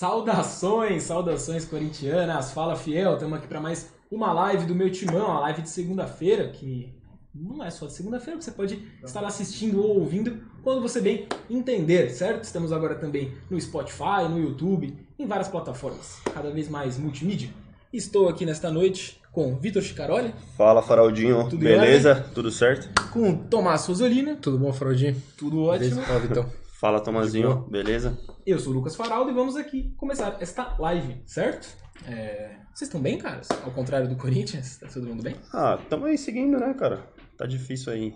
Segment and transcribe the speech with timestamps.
[0.00, 2.52] Saudações, saudações corintianas.
[2.52, 6.48] Fala fiel, estamos aqui para mais uma live do meu timão, a live de segunda-feira,
[6.48, 6.90] que
[7.34, 11.28] não é só de segunda-feira, que você pode estar assistindo ou ouvindo quando você bem
[11.50, 12.44] entender, certo?
[12.44, 17.50] Estamos agora também no Spotify, no YouTube, em várias plataformas, cada vez mais multimídia.
[17.92, 20.34] Estou aqui nesta noite com Vitor Chicaroli.
[20.56, 21.46] Fala, Faraldinho.
[21.50, 22.24] Tudo Beleza?
[22.34, 22.88] Tudo certo?
[23.10, 24.34] Com Tomás Rosolina.
[24.36, 25.22] Tudo bom, Faraldinho?
[25.36, 26.00] Tudo ótimo.
[26.00, 26.59] Fala, Vitão.
[26.80, 27.68] Fala, Tomazinho.
[27.68, 28.18] Beleza?
[28.46, 31.68] Eu sou o Lucas Faraldo e vamos aqui começar esta live, certo?
[32.06, 32.56] É...
[32.72, 33.48] Vocês estão bem, caras?
[33.62, 35.36] Ao contrário do Corinthians, tá todo mundo bem?
[35.52, 37.06] Ah, tamo aí seguindo, né, cara?
[37.36, 38.14] Tá difícil aí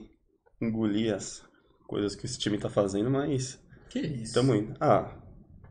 [0.63, 1.45] engolir as
[1.87, 3.61] coisas que esse time tá fazendo, mas
[3.91, 4.33] Que isso.
[4.33, 4.75] tamo indo.
[4.81, 5.15] Ah,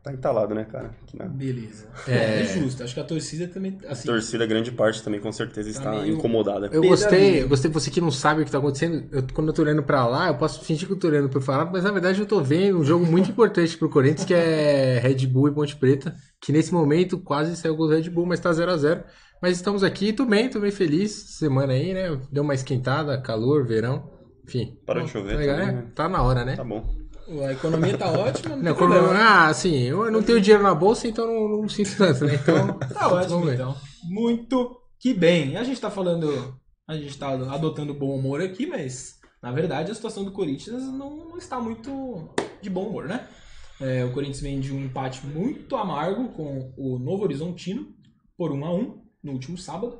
[0.04, 0.90] tá entalado, né, cara?
[1.14, 1.88] Na Beleza.
[2.06, 2.42] É.
[2.42, 2.44] É...
[2.44, 2.82] justo.
[2.84, 6.68] Acho que a torcida também, assim, torcida, grande parte também com certeza está meio- incomodada.
[6.70, 9.08] Eu gostei, eu gostei você que não sabe o que tá acontecendo.
[9.10, 11.40] Eu- quando eu tô olhando pra lá, eu posso fingir que eu tô olhando pro
[11.40, 14.98] falar, mas na verdade eu tô vendo um jogo muito importante pro Corinthians, que é
[15.00, 18.26] Red Bull e Ponte Preta, que nesse momento quase saiu o gol do Red Bull,
[18.26, 19.02] mas tá 0 a 0
[19.40, 21.10] Mas estamos aqui, tô bem, tô bem feliz.
[21.38, 22.18] Semana aí, né?
[22.30, 24.10] Deu uma esquentada, calor, verão.
[24.46, 24.78] Enfim.
[24.86, 25.82] Parou de Tá chover legal, também, né?
[25.82, 25.88] né?
[25.94, 26.56] Tá na hora, né?
[26.56, 27.03] Tá bom.
[27.44, 29.18] A economia tá ótima, não, Não, quando- problema.
[29.18, 32.34] ah, assim, eu não tenho dinheiro na bolsa, então não, não sinto tanto, né?
[32.34, 33.74] Então, Tá ótimo, então.
[34.04, 35.56] Muito que bem.
[35.56, 36.54] A gente tá falando,
[36.86, 41.16] a gente tá adotando bom humor aqui, mas na verdade a situação do Corinthians não,
[41.28, 42.28] não está muito
[42.62, 43.26] de bom humor, né?
[43.80, 47.86] É, o Corinthians vem de um empate muito amargo com o Novo Horizontino
[48.36, 49.98] por 1 a 1 no último sábado.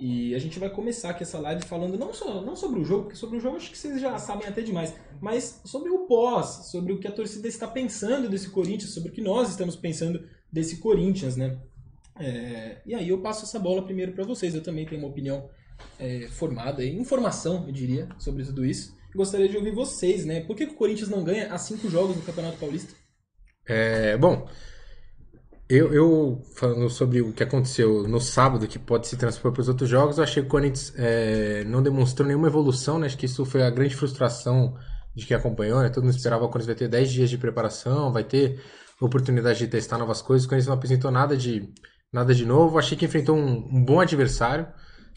[0.00, 3.02] E a gente vai começar aqui essa live falando não, só, não sobre o jogo,
[3.02, 6.70] porque sobre o jogo acho que vocês já sabem até demais, mas sobre o pós,
[6.70, 10.26] sobre o que a torcida está pensando desse Corinthians, sobre o que nós estamos pensando
[10.50, 11.58] desse Corinthians, né?
[12.18, 14.54] É, e aí eu passo essa bola primeiro para vocês.
[14.54, 15.50] Eu também tenho uma opinião
[15.98, 18.96] é, formada, informação, eu diria, sobre tudo isso.
[19.14, 20.40] Gostaria de ouvir vocês, né?
[20.40, 22.94] Por que o Corinthians não ganha há cinco jogos no Campeonato Paulista?
[23.66, 24.48] É, bom,
[25.70, 29.68] eu, eu falando sobre o que aconteceu no sábado, que pode se transpor para os
[29.68, 33.06] outros jogos, eu achei que o Corinthians é, não demonstrou nenhuma evolução, né?
[33.06, 34.76] Acho que isso foi a grande frustração
[35.14, 35.88] de quem acompanhou, né?
[35.88, 38.60] Todo mundo esperava que o Corinthians vai ter 10 dias de preparação, vai ter
[39.00, 40.44] oportunidade de testar novas coisas.
[40.44, 41.72] O Corinthians não apresentou nada de,
[42.12, 42.78] nada de novo.
[42.78, 44.66] Achei que enfrentou um, um bom adversário.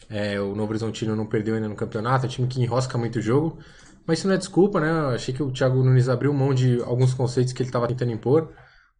[0.08, 3.18] É, o Novo Horizontino não perdeu ainda no campeonato, é um time que enrosca muito
[3.18, 3.58] o jogo.
[4.06, 5.14] Mas isso não é desculpa, né?
[5.14, 8.52] Achei que o Thiago Nunes abriu mão de alguns conceitos que ele estava tentando impor,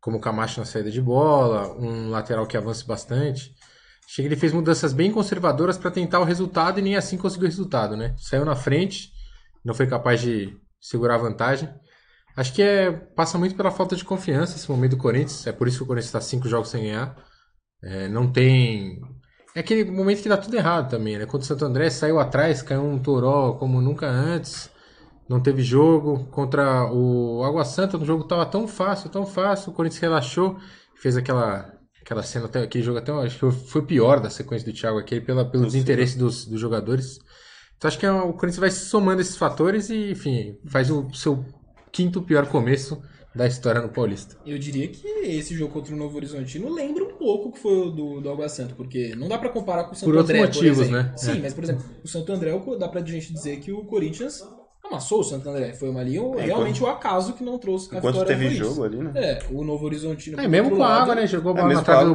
[0.04, 3.54] como o Camacho na saída de bola, um lateral que avance bastante.
[4.14, 7.50] Que ele fez mudanças bem conservadoras para tentar o resultado e nem assim conseguiu o
[7.50, 8.14] resultado, né?
[8.18, 9.10] Saiu na frente,
[9.64, 11.70] não foi capaz de segurar a vantagem.
[12.36, 15.46] Acho que é, passa muito pela falta de confiança esse momento do Corinthians.
[15.46, 17.16] É por isso que o Corinthians está cinco jogos sem ganhar.
[17.82, 19.00] É, não tem.
[19.56, 21.24] É aquele momento que dá tudo errado também, né?
[21.24, 24.68] Quando o Santo André saiu atrás, caiu um toró como nunca antes.
[25.28, 26.24] Não teve jogo.
[26.30, 29.70] Contra o Água Santa, o jogo tava tão fácil, tão fácil.
[29.72, 30.56] O Corinthians relaxou.
[30.96, 33.12] Fez aquela, aquela cena, até, aquele jogo até.
[33.12, 37.18] Acho que foi pior da sequência do Thiago aqui, pela, pelo desinteresse dos, dos jogadores.
[37.76, 41.44] Então acho que é, o Corinthians vai somando esses fatores e, enfim, faz o seu
[41.92, 43.02] quinto pior começo
[43.34, 44.36] da história no Paulista.
[44.46, 47.88] Eu diria que esse jogo contra o Novo Horizontino lembra um pouco o que foi
[47.88, 50.30] o do, do Água Santa, porque não dá pra comparar com o Santo Por outros
[50.30, 51.02] André, motivos, por exemplo.
[51.10, 51.12] né?
[51.16, 51.40] Sim, É.
[51.40, 54.40] mas por exemplo, o Santo André, dá pra gente dizer que o Corinthians
[54.86, 55.72] amassou o Santo André.
[55.72, 58.84] Foi ali o- É, realmente o acaso que não trouxe a Enquanto vitória teve jogo
[58.84, 59.12] ali, né?
[59.14, 60.40] É, o Novo Horizontino.
[60.40, 61.26] É, mesmo com a água, né?
[61.26, 62.04] Jogou a É, bola mesmo na a trave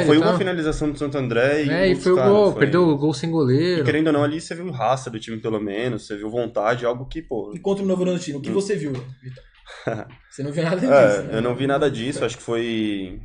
[0.00, 1.70] Pô, foi uma finalização do Santo André e.
[1.70, 3.82] É, e foi o gol, foi- perdeu o gol sem goleiro.
[3.82, 6.06] E querendo ou não, ali você viu raça do time, pelo menos.
[6.06, 7.52] Você viu vontade, algo que, pô.
[7.54, 9.44] E contra o Novo Horizontino, o que você viu, Vitor?
[10.30, 11.38] Você não viu nada disso, É, né?
[11.38, 12.24] eu não vi nada disso.
[12.24, 13.20] Acho que foi.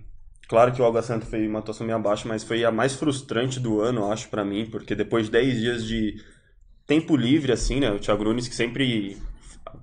[0.47, 3.59] Claro que o Água Santa foi uma atuação meio abaixo, mas foi a mais frustrante
[3.59, 6.15] do ano, acho, pra mim, porque depois de 10 dias de
[6.87, 7.91] tempo livre, assim, né?
[7.91, 9.17] O Thiago Nunes que sempre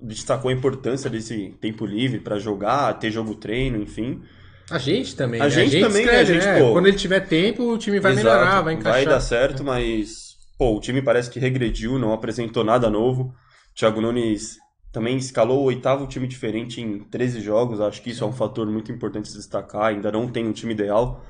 [0.01, 4.23] destacou a importância desse tempo livre pra jogar, ter jogo treino, enfim.
[4.71, 5.41] A gente também.
[5.41, 5.51] A né?
[5.51, 6.21] gente também, né?
[6.21, 6.59] A gente, né?
[6.59, 6.73] pô.
[6.73, 8.93] Quando ele tiver tempo, o time vai Exato, melhorar, vai encaixar.
[8.93, 13.25] Vai dar certo, mas, pô, o time parece que regrediu, não apresentou nada novo.
[13.25, 14.57] O Thiago Nunes
[14.91, 17.81] também escalou o oitavo time diferente em 13 jogos.
[17.81, 19.87] Acho que isso é um fator muito importante se destacar.
[19.87, 21.23] Ainda não tem um time ideal.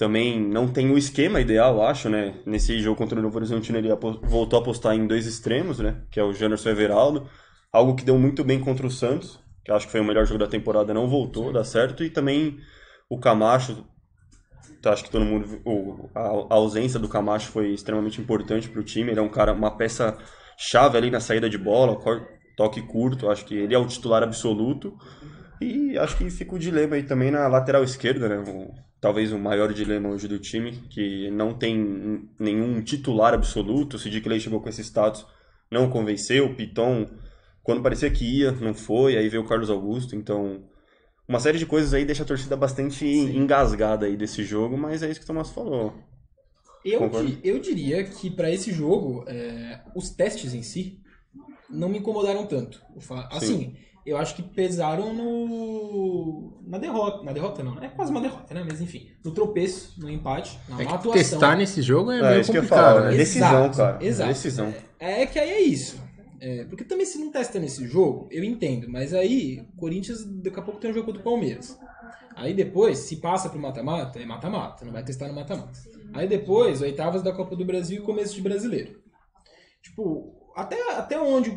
[0.00, 2.40] Também não tem o esquema ideal, acho, né?
[2.46, 3.90] Nesse jogo contra o Novo Horizontino, ele
[4.22, 6.00] voltou a apostar em dois extremos, né?
[6.10, 7.28] Que é o Janderson Everaldo.
[7.70, 10.38] Algo que deu muito bem contra o Santos, que acho que foi o melhor jogo
[10.38, 12.02] da temporada, não voltou, dá certo.
[12.02, 12.58] E também
[13.10, 13.84] o Camacho,
[14.86, 16.08] acho que todo mundo.
[16.14, 19.10] a, ausência do Camacho foi extremamente importante para o time.
[19.10, 20.16] Ele é um cara, uma peça
[20.56, 22.00] chave ali na saída de bola,
[22.56, 23.28] toque curto.
[23.28, 24.96] Acho que ele é o titular absoluto.
[25.60, 28.42] E acho que fica o dilema aí também na lateral esquerda, né?
[29.00, 33.96] Talvez o maior dilema hoje do time, que não tem nenhum titular absoluto.
[33.96, 35.26] O Sid Clay chegou com esse status,
[35.70, 36.46] não convenceu.
[36.46, 37.08] O Piton,
[37.62, 39.16] quando parecia que ia, não foi.
[39.16, 40.14] Aí veio o Carlos Augusto.
[40.14, 40.64] Então,
[41.26, 45.10] uma série de coisas aí deixa a torcida bastante engasgada aí desse jogo, mas é
[45.10, 45.94] isso que o Tomás falou.
[46.84, 47.38] Eu, Concordo.
[47.44, 51.00] eu diria que pra esse jogo, é, os testes em si
[51.68, 52.82] não me incomodaram tanto.
[53.30, 53.76] Assim,
[54.10, 57.24] eu acho que pesaram no na derrota.
[57.24, 58.64] Na derrota não, é quase uma derrota, né?
[58.68, 61.12] Mas enfim, no tropeço, no empate, na É má que atuação.
[61.12, 63.10] testar nesse jogo é, É, meio isso que eu ia complicado, falar, né?
[63.12, 63.16] né?
[63.16, 64.04] Decisão, Exato, cara.
[64.04, 64.28] Exato.
[64.28, 64.74] Decisão.
[64.98, 66.00] É que aí é isso.
[66.40, 68.88] É, porque também se não testa nesse jogo, eu entendo.
[68.88, 71.78] Mas aí, Corinthians daqui a pouco tem um jogo contra o Palmeiras.
[72.34, 74.84] Aí depois, se passa pro mata-mata, é mata-mata.
[74.84, 75.78] Não vai testar no mata-mata.
[76.14, 78.98] Aí depois, oitavas da Copa do Brasil e começo de brasileiro.
[79.82, 81.50] Tipo, até, até onde.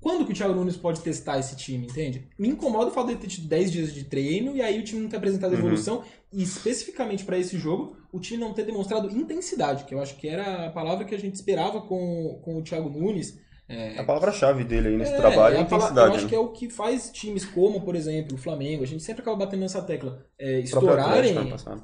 [0.00, 2.28] Quando que o Thiago Nunes pode testar esse time, entende?
[2.38, 5.02] Me incomoda o fato de ter tido 10 dias de treino e aí o time
[5.02, 5.58] não ter apresentado Uhum.
[5.58, 6.04] evolução.
[6.32, 10.28] E especificamente para esse jogo, o time não ter demonstrado intensidade, que eu acho que
[10.28, 13.38] era a palavra que a gente esperava com, com o Thiago Nunes.
[13.68, 16.08] É, A palavra-chave dele aí nesse é, trabalho é a intensidade.
[16.08, 16.28] Eu acho né?
[16.28, 19.36] que é o que faz times como, por exemplo, o Flamengo, a gente sempre acaba
[19.36, 21.34] batendo nessa tecla, é, estourarem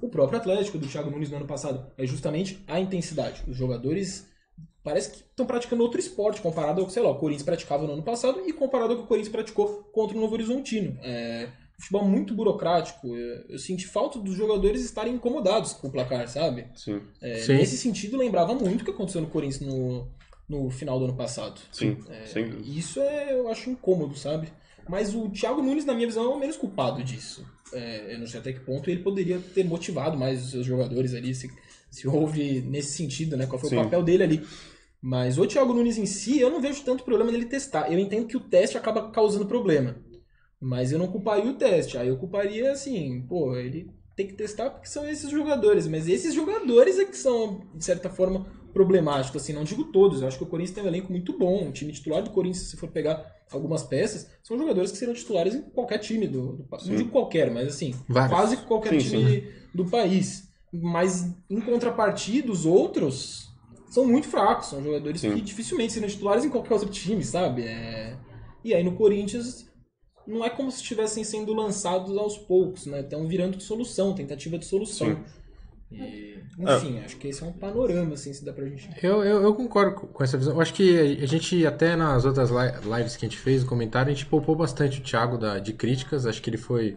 [0.00, 1.90] o próprio Atlético do Thiago Nunes no ano passado.
[1.98, 3.42] É justamente a intensidade.
[3.46, 4.26] Os jogadores
[4.84, 7.94] parece que estão praticando outro esporte comparado ao que, sei lá, o Corinthians praticava no
[7.94, 10.96] ano passado e comparado ao que o Corinthians praticou contra o Novo Horizontino.
[11.02, 11.48] É,
[11.78, 13.08] futebol muito burocrático.
[13.16, 16.66] Eu, eu senti falta dos jogadores estarem incomodados com o placar, sabe?
[16.76, 17.54] Sim, É, Sim.
[17.54, 20.06] nesse sentido, lembrava muito o que aconteceu no Corinthians no,
[20.48, 21.60] no final do ano passado.
[21.72, 22.62] sim, É, dúvida.
[22.68, 24.48] isso é, eu acho incômodo, sabe?
[24.86, 27.42] Mas o Thiago Nunes, na minha visão, é o menos culpado disso.
[27.72, 31.14] É, eu não sei até que ponto ele poderia ter motivado mais os seus jogadores
[31.14, 31.50] ali, se,
[31.90, 33.46] se houve nesse sentido, né?
[33.46, 33.78] Qual foi Sim.
[33.78, 34.46] o papel dele ali.
[35.06, 37.92] Mas o Thiago Nunes em si, eu não vejo tanto problema nele testar.
[37.92, 39.96] Eu entendo que o teste acaba causando problema.
[40.58, 41.98] Mas eu não culparia o teste.
[41.98, 45.86] Aí eu culparia, assim, pô, ele tem que testar porque são esses jogadores.
[45.86, 49.42] Mas esses jogadores é que são, de certa forma, problemáticos.
[49.42, 50.22] Assim, não digo todos.
[50.22, 51.68] Eu acho que o Corinthians tem um elenco muito bom.
[51.68, 55.54] O time titular do Corinthians, se for pegar algumas peças, são jogadores que serão titulares
[55.54, 56.96] em qualquer time do, do Não Sim.
[56.96, 58.38] digo qualquer, mas assim, Vários.
[58.38, 60.48] quase qualquer Sim, time do país.
[60.72, 63.52] Mas em contrapartida, os outros
[63.94, 64.66] são muito fracos.
[64.68, 65.34] São jogadores Sim.
[65.34, 67.62] que dificilmente serão titulares em qualquer outro time, sabe?
[67.62, 68.16] É...
[68.64, 69.66] E aí no Corinthians
[70.26, 73.00] não é como se estivessem sendo lançados aos poucos, né?
[73.00, 75.22] Estão virando de solução, tentativa de solução.
[75.92, 78.88] E, enfim, acho que esse é um panorama, assim, se dá pra gente.
[79.02, 80.54] Eu, eu, eu concordo com- essa visão.
[80.54, 83.66] Eu acho que a gente, até nas outras li- lives que a gente fez, o
[83.66, 86.26] comentário, a gente poupou bastante o Thiago da, de críticas.
[86.26, 86.96] Acho que ele foi.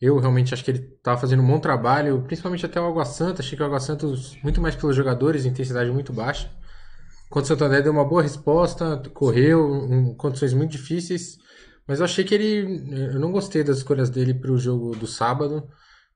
[0.00, 3.42] Eu realmente acho que ele estava fazendo um bom trabalho, principalmente até o Água Santa.
[3.42, 4.06] Achei que o Água Santa,
[4.42, 6.50] muito mais pelos jogadores, intensidade muito baixa.
[7.28, 11.38] Contra o Santander deu uma boa resposta, correu, em condições muito difíceis.
[11.86, 12.82] Mas eu achei que ele.
[13.12, 15.68] Eu não gostei das escolhas dele para o jogo do sábado.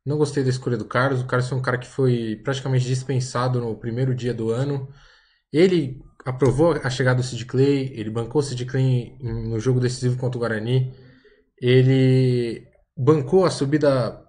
[0.04, 1.20] Não gostei da escolha do Carlos.
[1.20, 4.88] O Carlos foi um cara que foi praticamente dispensado no primeiro dia do ano.
[5.52, 10.16] Ele aprovou a chegada do Sid Clay, ele bancou o Sid Clay no jogo decisivo
[10.16, 10.92] contra o Guarani.
[11.60, 12.66] Ele
[12.96, 14.20] bancou a subida,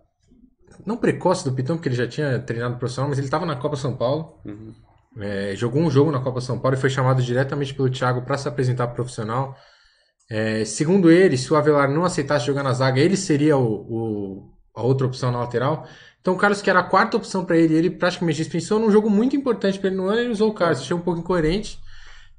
[0.86, 3.76] não precoce do Pitão, porque ele já tinha treinado profissional, mas ele estava na Copa
[3.76, 4.40] São Paulo.
[4.46, 4.74] Uhum.
[5.18, 8.38] É, jogou um jogo na Copa São Paulo e foi chamado diretamente pelo Thiago para
[8.38, 9.56] se apresentar profissional.
[10.30, 14.52] É, segundo ele, se o Avelar não aceitasse jogar na zaga, ele seria o, o-
[14.76, 15.88] a outra opção na lateral.
[16.20, 19.10] Então o Carlos, que era a quarta opção para ele, ele praticamente dispensou num jogo
[19.10, 20.80] muito importante para ele no ano, ele usou o Carlos.
[20.82, 21.80] Achei um pouco incoerente.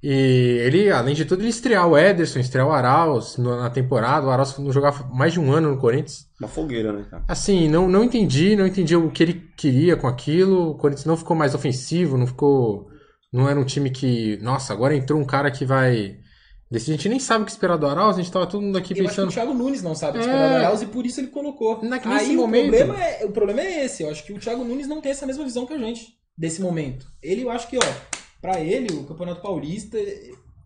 [0.09, 4.25] E ele, além de tudo, ele estrear o Ederson, estrear o Arauz na temporada.
[4.25, 6.27] O Arauz não jogava mais de um ano no Corinthians.
[6.41, 7.25] Uma fogueira, né, cara?
[7.27, 10.71] Assim, não, não entendi, não entendi o que ele queria com aquilo.
[10.71, 12.87] O Corinthians não ficou mais ofensivo, não ficou.
[13.33, 14.39] Não era um time que.
[14.41, 16.19] Nossa, agora entrou um cara que vai.
[16.71, 18.79] Desse, a gente nem sabe o que esperar do Arauz, a gente tava todo mundo
[18.79, 19.33] aqui Eu acho que o pensando.
[19.33, 20.21] Thiago Nunes não sabe É.
[20.21, 21.81] esperar o Arauz e por isso ele colocou.
[21.83, 24.05] Na- nesse Aí o momento- problema, é, o problema é esse.
[24.05, 26.03] Eu acho que o Thiago Nunes não tem essa mesma visão que a gente
[26.39, 27.07] desse momento.
[27.23, 29.99] Ele, eu acho que, ó, pra ele, o Campeonato Paulista,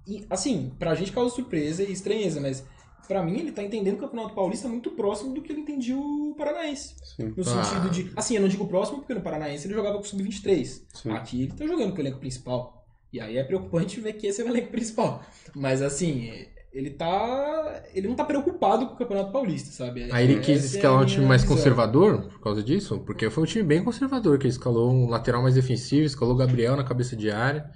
[0.07, 2.65] e, assim, pra gente causa surpresa e estranheza, mas
[3.07, 6.35] pra mim ele tá entendendo o Campeonato Paulista muito próximo do que ele entendia o
[6.37, 6.95] Paranaense.
[7.17, 7.35] Sim.
[7.37, 7.65] No Ah.
[7.65, 8.13] sentido de.
[8.17, 10.83] Assim, eu não digo próximo porque no Paranaense ele jogava com o Sub-23.
[10.95, 11.11] Sim.
[11.11, 12.87] Aqui ele tá jogando com o elenco principal.
[13.13, 15.23] E aí é preocupante ver que esse é o elenco principal.
[15.55, 16.31] Mas assim,
[16.73, 17.83] ele tá.
[17.93, 20.09] Ele não tá preocupado com o Campeonato Paulista, sabe?
[20.13, 21.57] Aí ele quis Essa é escalar a um time mais visão.
[21.57, 25.43] conservador por causa disso, porque foi um time bem conservador, que ele escalou um lateral
[25.43, 27.69] mais defensivo, escalou o Gabriel na cabeça de área,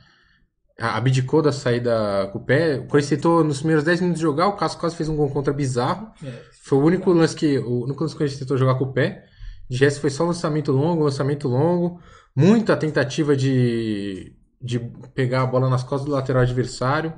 [0.79, 2.79] abdicou da saída com o pé.
[2.79, 6.13] O nos primeiros 10 minutos de jogar, o Cássio quase fez um gol contra bizarro.
[6.23, 6.33] É.
[6.63, 9.25] Foi o único lance que o único lance que gente tentou jogar com o pé.
[9.69, 12.01] De resto foi só lançamento longo, lançamento longo,
[12.37, 14.79] muita tentativa de, de
[15.15, 17.13] pegar a bola nas costas do lateral adversário,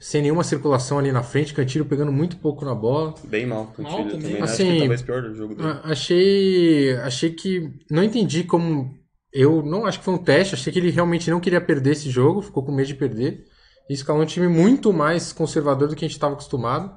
[0.00, 3.14] sem nenhuma circulação ali na frente, Cantilho pegando muito pouco na bola.
[3.24, 3.64] Bem mal.
[3.64, 4.20] Mal Cantilho também.
[4.20, 4.42] também.
[4.42, 5.68] Acho Assim, que talvez pior do jogo dele.
[5.84, 8.96] Achei, achei que não entendi como
[9.32, 12.10] eu não acho que foi um teste, achei que ele realmente não queria perder esse
[12.10, 13.44] jogo, ficou com medo de perder.
[13.88, 16.92] E escalou um time muito mais conservador do que a gente estava acostumado.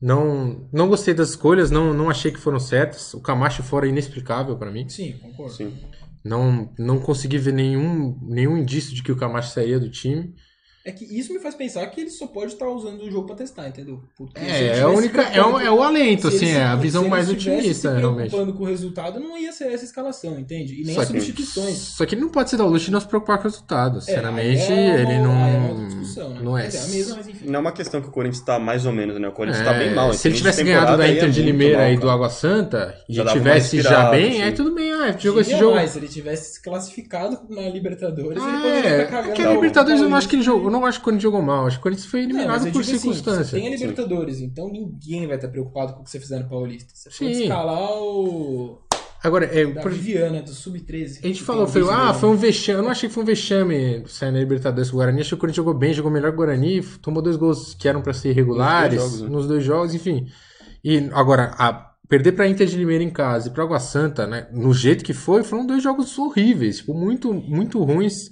[0.00, 3.14] Não, não gostei das escolhas, não, não achei que foram certas.
[3.14, 4.88] O Camacho fora é inexplicável pra mim.
[4.88, 5.52] Sim, concordo.
[5.54, 5.72] Sim.
[6.24, 10.34] Não, não consegui ver nenhum, nenhum indício de que o Camacho sairia do time.
[10.86, 13.36] É que isso me faz pensar que ele só pode estar usando o jogo pra
[13.36, 14.02] testar, entendeu?
[14.18, 16.62] Porque se É, é, a única, se é, o, é o alento, se assim, é
[16.62, 18.28] a se- visão se ele mais otimista, se realmente.
[18.28, 20.78] preocupando com o resultado, não ia ser essa escalação, entende?
[20.78, 21.78] E nem Só as que- substituições.
[21.78, 23.50] Só que ele não pode se dar o luxo de não se preocupar com o
[23.50, 24.00] resultado.
[24.02, 25.32] Sinceramente, aí é ele não.
[25.32, 26.40] é uma outra discussão, né?
[26.42, 26.64] Não é.
[26.64, 27.46] Mas é a mesma, mas enfim.
[27.46, 29.26] Não é uma questão que o Corinthians tá mais ou menos, né?
[29.26, 30.12] O Corinthians É, tá bem mal.
[30.12, 32.10] se ele Esse tivesse ganhado da Inter é de Limeira e do.
[32.10, 34.42] Água Santa e Já tivesse já bem, assim.
[34.42, 34.92] aí tudo bem.
[34.92, 35.76] Ah, jogou esse jogo.
[35.76, 39.26] mais, se ele tivesse se classificado na Libertadores, ele poderia É, estar cagando.
[39.28, 40.73] porque a Libertadores eu não acho que ele jogou.
[40.74, 41.66] Eu não acho que o Corinthians jogou mal.
[41.66, 44.68] Acho que o Corinthians foi Não, eliminado eu por digo assim, tem a Libertadores, então
[44.68, 46.92] ninguém vai estar preocupado com o que você fizer no Paulista.
[46.94, 47.42] Você pode Sim.
[47.42, 48.78] escalar o
[49.22, 51.20] Agora, é, da por- Viviana, do Sub-13.
[51.24, 52.78] a gente falou, foi, ah, foi um vexame.
[52.78, 55.20] Eu não achei que foi um vexame sair na Libertadores com o Guarani.
[55.20, 57.88] Achei que o Corinthians jogou bem, jogou melhor que o Guarani, tomou dois gols que
[57.88, 59.36] eram pra ser irregulares Nos dois jogos, né?
[59.36, 60.26] nos dois jogos, enfim.
[60.84, 61.72] E agora, a
[62.06, 65.14] perder pra Inter de Limeira em casa e pra Água Santa, né, no jeito que
[65.14, 68.28] foi, foram dois jogos horríveis, tipo, muito, muito ruins,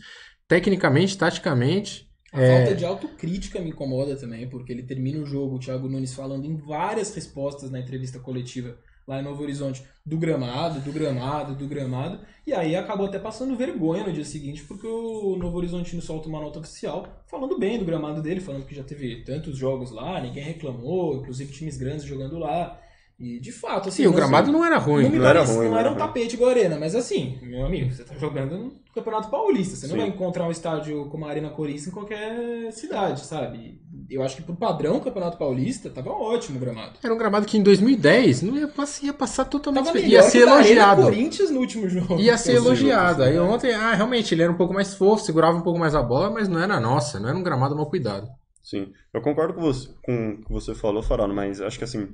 [0.47, 2.07] tecnicamente, taticamente.
[2.33, 2.57] A É.
[2.59, 6.47] falta de autocrítica me incomoda também, porque ele termina o jogo, o Thiago Nunes falando
[6.47, 11.67] em várias respostas na entrevista coletiva lá em Novo Horizonte, do gramado, do gramado, do
[11.67, 16.29] gramado, e aí acabou até passando vergonha no dia seguinte, porque o Novo Horizontino solta
[16.29, 20.21] uma nota oficial falando bem do gramado dele, falando que já teve tantos jogos lá,
[20.21, 22.81] ninguém reclamou, inclusive times grandes jogando lá,
[23.23, 24.03] e de fato, assim...
[24.03, 25.05] Sim, o não- gramado não era ruim.
[25.05, 26.77] não me Não era parece- ruim, não não era era um tapete igual a arena,
[26.79, 29.77] mas assim, meu amigo, você tá jogando no Campeonato Paulista.
[29.77, 30.01] Você não Sim.
[30.01, 33.81] vai encontrar um estádio como a Arena Corinthians em qualquer cidade, sabe?
[34.11, 36.99] Eu acho que pro padrão Campeonato Paulista tava ótimo o gramado.
[37.03, 39.87] Era um gramado que em 2010 não ia, passar- ia passar totalmente.
[39.87, 41.03] Tava ia ser elogiado.
[41.03, 42.19] Corinthians no último jogo.
[42.21, 43.23] Ia ser elogiado.
[43.23, 43.41] Aí né?
[43.41, 46.29] ontem, ah, realmente, ele era um pouco mais fofo, segurava um pouco mais a bola,
[46.31, 48.27] mas não era nossa, não era um gramado mal cuidado.
[48.63, 52.09] Sim, eu concordo com você, com o que você falou, Farol, mas acho que assim,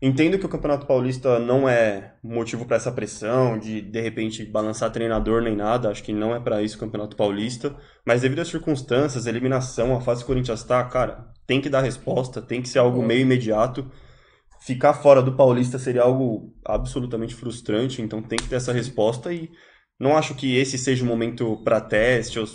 [0.00, 4.90] entendo que o Campeonato Paulista não é motivo para essa pressão de de repente balançar
[4.90, 8.48] treinador nem nada, acho que não é para isso o Campeonato Paulista, mas devido às
[8.48, 12.68] circunstâncias, eliminação, a fase que o Corinthians tá, cara, tem que dar resposta, tem que
[12.68, 13.90] ser algo meio imediato.
[14.60, 19.50] Ficar fora do Paulista seria algo absolutamente frustrante, então tem que ter essa resposta e
[19.98, 22.46] não acho que esse seja o momento para teste, ou,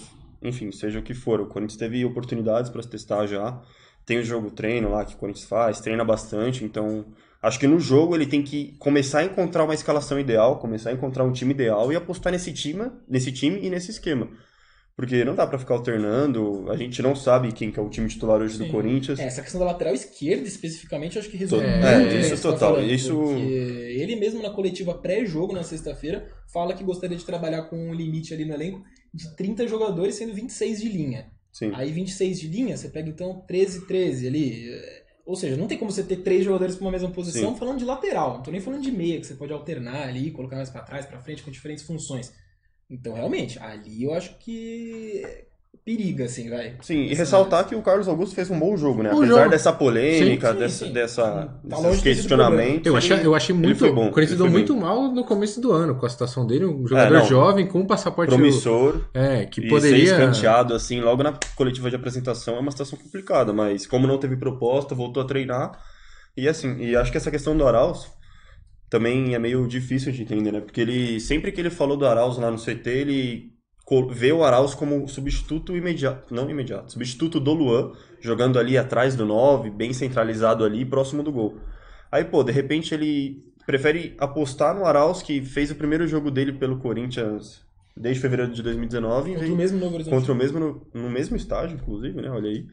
[0.42, 1.42] enfim, seja o que for.
[1.42, 3.60] O Corinthians teve oportunidades para se testar já.
[4.06, 7.06] Tem o jogo treino lá que o Corinthians faz, treina bastante, então
[7.42, 10.94] acho que no jogo ele tem que começar a encontrar uma escalação ideal, começar a
[10.94, 14.30] encontrar um time ideal e apostar nesse time, nesse time e nesse esquema.
[14.96, 18.08] Porque não dá para ficar alternando, a gente não sabe quem que é o time
[18.10, 18.72] titular hoje do Sim.
[18.72, 19.20] Corinthians.
[19.20, 22.20] É, essa questão da lateral esquerda, especificamente, eu acho que resolve É, muito é, bem
[22.20, 27.18] isso tá total, falando, isso- ele mesmo na coletiva pré-jogo, na sexta-feira, fala que gostaria
[27.18, 28.84] de trabalhar com um limite ali no elenco
[29.14, 31.32] de 30 jogadores, sendo 26 de linha.
[31.52, 31.72] Sim.
[31.74, 34.70] Aí 26 de linha, você pega então 13, 13 ali.
[35.32, 37.58] Ou seja, não tem como você ter três jogadores para uma mesma posição Sim.
[37.58, 38.34] falando de lateral.
[38.34, 41.06] Não tô nem falando de meia, que você pode alternar ali, colocar mais para trás,
[41.06, 42.34] para frente, com diferentes funções.
[42.90, 45.24] Então, realmente, ali eu acho que
[45.84, 46.76] periga, assim, vai.
[46.82, 49.10] Sim, e Essa ressaltar que o Carlos Augusto fez um bom jogo, né?
[49.10, 49.50] Bom Apesar jogo.
[49.50, 50.94] dessa polêmica, Sim, sim, dessa, sim.
[50.94, 51.24] dessa
[51.70, 52.86] Tá desses questionamentos.
[52.86, 53.92] Eu achei, eu achei muito.
[53.94, 54.82] bom, o Corinthians deu muito bem.
[54.84, 56.66] mal no começo do ano com a situação dele.
[56.66, 57.26] Um jogador não.
[57.26, 58.30] jovem com um passaporte.
[58.34, 60.04] promissor É, que e ser poderia.
[60.04, 64.36] escanteado assim logo na coletiva de apresentação é uma situação complicada, mas como não teve
[64.38, 65.72] proposta, voltou a treinar.
[66.38, 68.08] E assim, e acho que essa questão do Arauz
[68.90, 70.60] também é meio difícil de entender, né?
[70.62, 73.52] Porque ele sempre que ele falou do Arauz lá no CT, ele
[74.12, 79.26] vê o Arauz como substituto imediato, não imediato, substituto do Luan, jogando ali atrás do
[79.26, 81.58] 9, bem centralizado ali, próximo do gol.
[82.12, 86.54] Aí, pô, de repente ele prefere apostar no Arauz, que fez o primeiro jogo dele
[86.54, 87.62] pelo Corinthians
[87.96, 90.16] desde fevereiro de 2019, em Contra o mesmo Novo Horizonte.
[90.16, 92.30] contra o mesmo no, no mesmo estágio, inclusive, né?
[92.30, 92.66] Olha aí.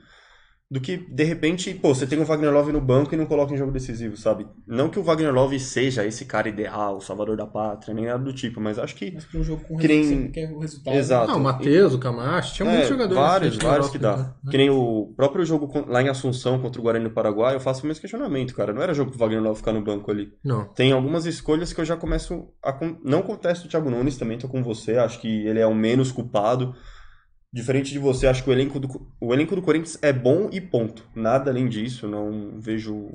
[0.70, 3.54] Do que, de repente, pô, você tem o Wagner Love no banco e não coloca
[3.54, 4.46] em jogo decisivo, sabe?
[4.66, 8.22] Não que o Wagner Love seja esse cara ideal, o salvador da pátria, nem nada
[8.22, 9.10] do tipo, mas acho que.
[9.12, 10.94] Mas para um jogo com Que nem- quer o resultado.
[10.94, 11.30] Exato.
[11.30, 13.18] Ah, o Matheus, o Camacho, tinha É, muitos jogadores.
[13.18, 14.16] Vários, vários que dá.
[14.18, 14.34] né?
[14.50, 17.84] Que nem o próprio jogo lá em Assunção contra o Guarani do Paraguai, eu faço
[17.84, 18.70] o mesmo questionamento, cara.
[18.74, 20.34] Não era jogo pro Wagner Love ficar no banco ali.
[20.44, 20.66] Não.
[20.74, 22.78] Tem algumas escolhas que eu já começo a.
[23.02, 24.98] Não contesto o Thiago Nunes, também tô com você.
[24.98, 26.74] Acho que ele é o menos culpado.
[27.52, 28.88] Diferente de você, acho que o elenco do,
[29.20, 31.08] o elenco do Corinthians é bom e ponto.
[31.14, 32.06] Nada além disso.
[32.06, 33.08] Não vejo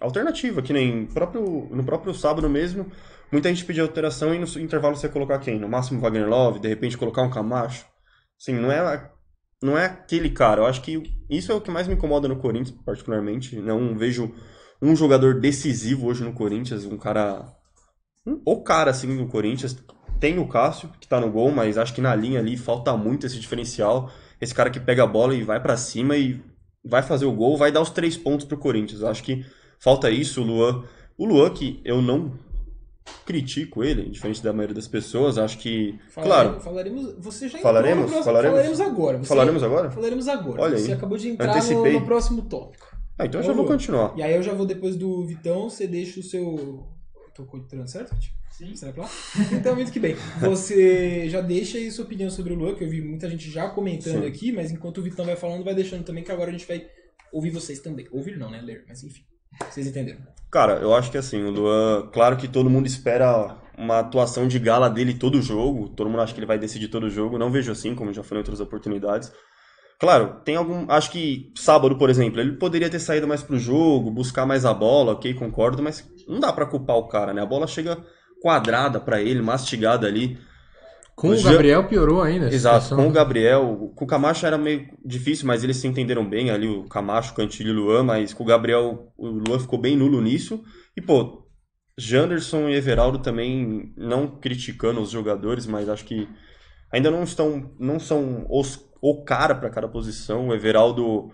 [0.00, 0.62] alternativa.
[0.62, 2.90] Que nem próprio, no próprio sábado mesmo,
[3.30, 5.60] muita gente pediu alteração e no intervalo você colocar quem?
[5.60, 7.86] No máximo Wagner Love, de repente colocar um Camacho.
[8.40, 9.10] Assim, não é,
[9.62, 10.62] não é aquele cara.
[10.62, 13.56] Eu acho que isso é o que mais me incomoda no Corinthians, particularmente.
[13.56, 14.32] Não vejo
[14.82, 17.46] um jogador decisivo hoje no Corinthians, um cara.
[18.26, 19.76] Um, o cara, assim, no Corinthians.
[20.20, 23.26] Tem o Cássio, que tá no gol, mas acho que na linha ali falta muito
[23.26, 24.10] esse diferencial.
[24.40, 26.40] Esse cara que pega a bola e vai pra cima e
[26.84, 29.02] vai fazer o gol, vai dar os três pontos pro Corinthians.
[29.02, 29.44] Acho que
[29.78, 30.84] falta isso, o Luan.
[31.18, 32.32] O Luan, que eu não
[33.24, 35.98] critico ele, diferente da maioria das pessoas, acho que.
[36.14, 36.60] claro.
[36.60, 37.14] Falaremos.
[37.18, 38.04] Você já Falaremos?
[38.04, 38.56] entrou no Falaremos?
[38.58, 39.18] falaremos agora.
[39.18, 39.90] Você- Falaremos agora?
[39.90, 40.62] Falaremos agora.
[40.62, 40.92] Olha Você aí.
[40.96, 42.86] acabou de entrar no, no próximo tópico.
[43.18, 44.12] Ah, então eu já vou continuar.
[44.16, 46.86] E aí eu já vou depois do Vitão, você deixa o seu.
[47.36, 48.16] Tô entrando certo?
[48.50, 48.74] Sim.
[48.74, 49.10] Será que lá?
[49.52, 50.16] Então, muito que bem.
[50.40, 53.68] Você já deixa aí sua opinião sobre o Luan, que eu vi muita gente já
[53.68, 54.26] comentando Sim.
[54.26, 56.86] aqui, mas enquanto o Vitão vai falando, vai deixando também, que agora a gente vai
[57.30, 58.08] ouvir vocês também.
[58.10, 58.60] Ouvir não, né?
[58.62, 59.22] Ler, mas enfim.
[59.70, 60.20] Vocês entenderam.
[60.50, 64.58] Cara, eu acho que assim, o Luan, claro que todo mundo espera uma atuação de
[64.58, 67.70] gala dele todo jogo, todo mundo acha que ele vai decidir todo jogo, não vejo
[67.70, 69.30] assim, como já falei em outras oportunidades.
[69.98, 70.90] Claro, tem algum.
[70.90, 74.74] Acho que sábado, por exemplo, ele poderia ter saído mais pro jogo, buscar mais a
[74.74, 77.40] bola, ok, concordo, mas não dá pra culpar o cara, né?
[77.42, 77.96] A bola chega
[78.42, 80.38] quadrada pra ele, mastigada ali.
[81.14, 82.52] Com O o Jean- Gabriel piorou ainda.
[82.52, 83.02] Exato, situação.
[83.04, 86.68] com o Gabriel, com o Camacho era meio difícil, mas eles se entenderam bem ali,
[86.68, 89.96] o Camacho, o Cantilho e o Luan, mas com o Gabriel, o Luan ficou bem
[89.96, 90.62] nulo nisso.
[90.94, 91.46] E, pô,
[91.96, 96.28] Janderson e Everaldo também, não criticando os jogadores, mas acho que
[96.92, 98.78] ainda não estão, não são os,
[99.10, 100.48] o cara para cada posição.
[100.48, 101.30] O Everaldo,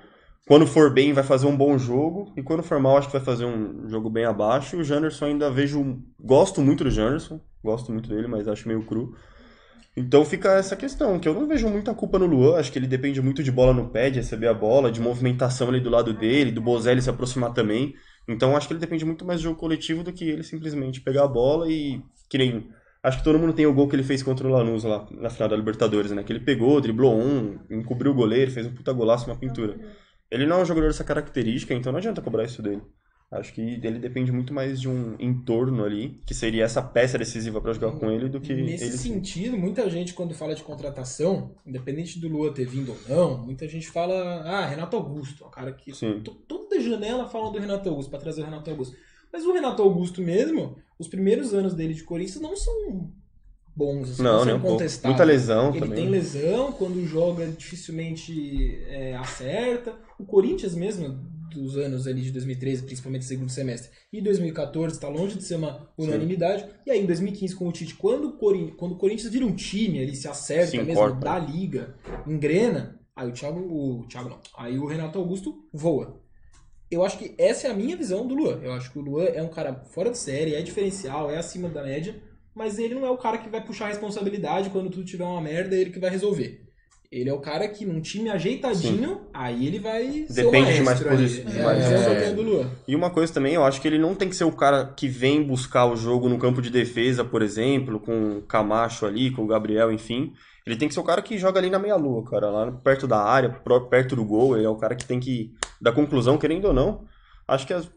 [0.47, 3.25] quando for bem, vai fazer um bom jogo, e quando for mal, acho que vai
[3.25, 4.77] fazer um jogo bem abaixo.
[4.77, 9.15] O Janderson ainda vejo, gosto muito do Janderson, gosto muito dele, mas acho meio cru.
[9.97, 12.87] Então fica essa questão, que eu não vejo muita culpa no Luan, acho que ele
[12.87, 16.15] depende muito de bola no pé, de receber a bola, de movimentação ali do lado
[16.15, 17.95] dele, do Bozelli se aproximar também.
[18.27, 21.25] Então acho que ele depende muito mais do jogo coletivo do que ele simplesmente pegar
[21.25, 22.01] a bola e
[22.31, 22.71] que nem
[23.03, 25.31] acho que todo mundo tem o gol que ele fez contra o Lanús lá na
[25.31, 26.23] final da Libertadores, né?
[26.23, 29.79] Que ele pegou, driblou um, encobriu o goleiro, fez um puta golaço, uma pintura.
[30.31, 32.83] Ele não é um jogador dessa característica, então não adianta cobrar isso dele.
[33.31, 37.63] Acho que ele depende muito mais de um entorno ali, que seria essa peça decisiva
[37.63, 38.99] pra jogar com ele, do que Nesse ele.
[38.99, 43.67] sentido, muita gente, quando fala de contratação, independente do Lua ter vindo ou não, muita
[43.67, 45.93] gente fala, ah, Renato Augusto, é um cara que
[46.47, 48.95] toda janela fala do Renato Augusto, pra trazer o Renato Augusto.
[49.33, 53.11] Mas o Renato Augusto mesmo, os primeiros anos dele de Corinthians não são
[53.75, 54.67] bons, assim, Não, pouco.
[54.77, 55.03] contestáveis.
[55.05, 55.97] Muita lesão Ele também.
[55.97, 59.95] tem lesão, quando joga dificilmente é, acerta.
[60.19, 61.19] O Corinthians mesmo,
[61.51, 65.89] dos anos ali de 2013, principalmente segundo semestre, e 2014, está longe de ser uma
[65.99, 66.65] unanimidade.
[66.87, 69.55] E aí em 2015 com o Tite, quando o, Corin- quando o Corinthians vira um
[69.55, 71.95] time, ele se acerta Se mesmo da liga,
[72.27, 76.22] engrena, aí o Thiago, o Thiago não, aí o Renato Augusto voa.
[76.93, 78.59] Eu acho que essa é a minha visão do Luan.
[78.63, 81.67] Eu acho que o Luan é um cara fora de série, é diferencial, é acima
[81.71, 82.15] da média,
[82.55, 85.41] mas ele não é o cara que vai puxar a responsabilidade quando tudo tiver uma
[85.41, 86.61] merda, é ele que vai resolver.
[87.11, 90.83] Ele é o cara que num time ajeitadinho, aí ele vai ser o Depende de
[90.83, 92.07] mais maestro de É, mais é posições.
[92.07, 92.71] opinião do Luan.
[92.87, 95.09] E uma coisa também, eu acho que ele não tem que ser o cara que
[95.09, 99.45] vem buscar o jogo no campo de defesa, por exemplo, com o Camacho ali, com
[99.45, 100.33] o Gabriel, enfim.
[100.67, 103.19] Ele tem que ser o cara que joga ali na meia-lua, cara, lá perto da
[103.23, 103.51] área,
[103.91, 104.57] perto do gol.
[104.57, 107.05] Ele é o cara que tem que dar conclusão, querendo ou não.
[107.49, 107.91] Acho que as-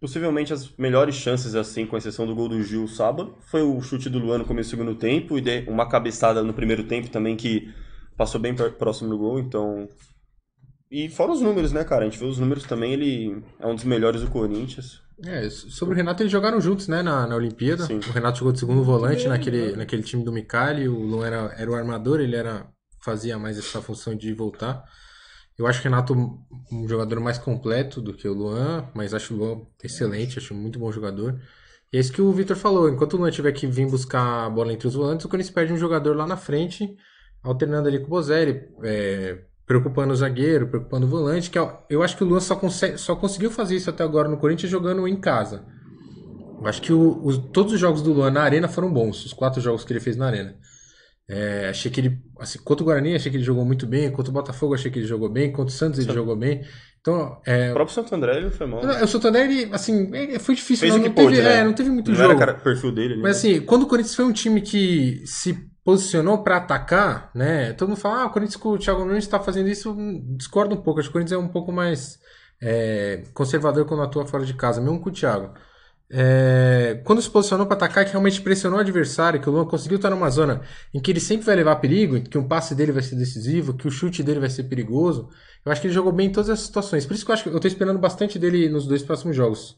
[0.00, 4.08] possivelmente as melhores chances, assim, com exceção do gol do Gil sábado, foi o chute
[4.08, 7.72] do Luan no começo do segundo tempo e uma cabeçada no primeiro tempo também que
[8.16, 9.88] passou bem próximo do gol, então.
[10.90, 12.04] E fora os números, né, cara?
[12.04, 15.00] A gente vê os números também, ele é um dos melhores do Corinthians.
[15.24, 17.84] É, sobre o Renato, eles jogaram juntos, né, na, na Olimpíada.
[17.84, 17.98] Sim.
[17.98, 21.54] O Renato jogou de segundo volante bem, naquele, naquele time do Micali, o Luan era,
[21.56, 22.66] era o armador, ele era
[23.02, 24.84] fazia mais essa função de voltar.
[25.56, 26.14] Eu acho o Renato
[26.72, 30.78] um jogador mais completo do que o Luan, mas acho o Luan excelente, acho muito
[30.78, 31.38] bom jogador.
[31.92, 34.50] E é isso que o Vitor falou, enquanto o Luan tiver que vir buscar a
[34.50, 36.96] bola entre os volantes, o Corinthians perde um jogador lá na frente,
[37.42, 42.02] alternando ali com o Bozelli, é, preocupando o zagueiro, preocupando o volante, que é- eu
[42.02, 45.06] acho que o Luan só, consegue, só conseguiu fazer isso até agora no Corinthians jogando
[45.06, 45.64] em casa.
[46.60, 49.32] Eu acho que o- os- todos os jogos do Luan na Arena foram bons, os
[49.32, 50.56] quatro jogos que ele fez na Arena.
[51.28, 54.30] É, achei que ele, assim, contra o Guarani, achei que ele jogou muito bem, contra
[54.30, 56.14] o Botafogo, achei que ele jogou bem, contra o Santos, ele Sim.
[56.14, 56.62] jogou bem.
[57.00, 58.80] Então, é, O próprio Santo André, ele foi mal.
[58.84, 61.58] o Santander, ele, assim, é, foi difícil, Fez não, o não teve, pôde, né?
[61.60, 62.30] é, não teve muito não jogo.
[62.32, 63.14] era cara, perfil dele.
[63.14, 63.22] né?
[63.22, 67.72] Mas assim, quando o Corinthians foi um time que se posicionou pra atacar, né?
[67.72, 69.96] Todo mundo fala, ah, o Corinthians o Thiago Nunes tá fazendo isso,
[70.36, 71.00] discordo um pouco.
[71.00, 72.20] Acho que o Corinthians é um pouco mais
[72.62, 75.52] é, conservador quando atua fora de casa, mesmo com o Thiago.
[76.08, 79.96] É, quando se posicionou pra atacar, que realmente pressionou o adversário, que o Luan conseguiu
[79.96, 80.60] estar numa zona
[80.94, 83.88] em que ele sempre vai levar perigo, que um passe dele vai ser decisivo, que
[83.88, 85.28] o chute dele vai ser perigoso.
[85.66, 87.04] Eu acho que ele jogou bem em todas as situações.
[87.04, 89.76] Por isso que eu acho que eu tô esperando bastante dele nos dois próximos jogos.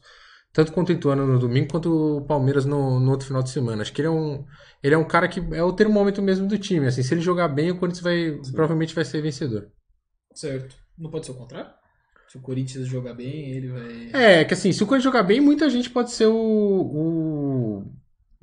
[0.53, 3.81] Tanto contra o Ituano no domingo, quanto o Palmeiras no, no outro final de semana.
[3.81, 4.45] Acho que ele é um,
[4.83, 6.85] ele é um cara que é o termômetro mesmo do time.
[6.85, 9.67] Assim, se ele jogar bem, o Corinthians vai, provavelmente vai ser vencedor.
[10.31, 10.75] Certo.
[10.95, 11.71] Não pode ser o contrário?
[12.27, 14.09] Se o Corinthians jogar bem, ele vai.
[14.13, 17.83] É, que assim, se o Corinthians jogar bem, muita gente pode ser o, o,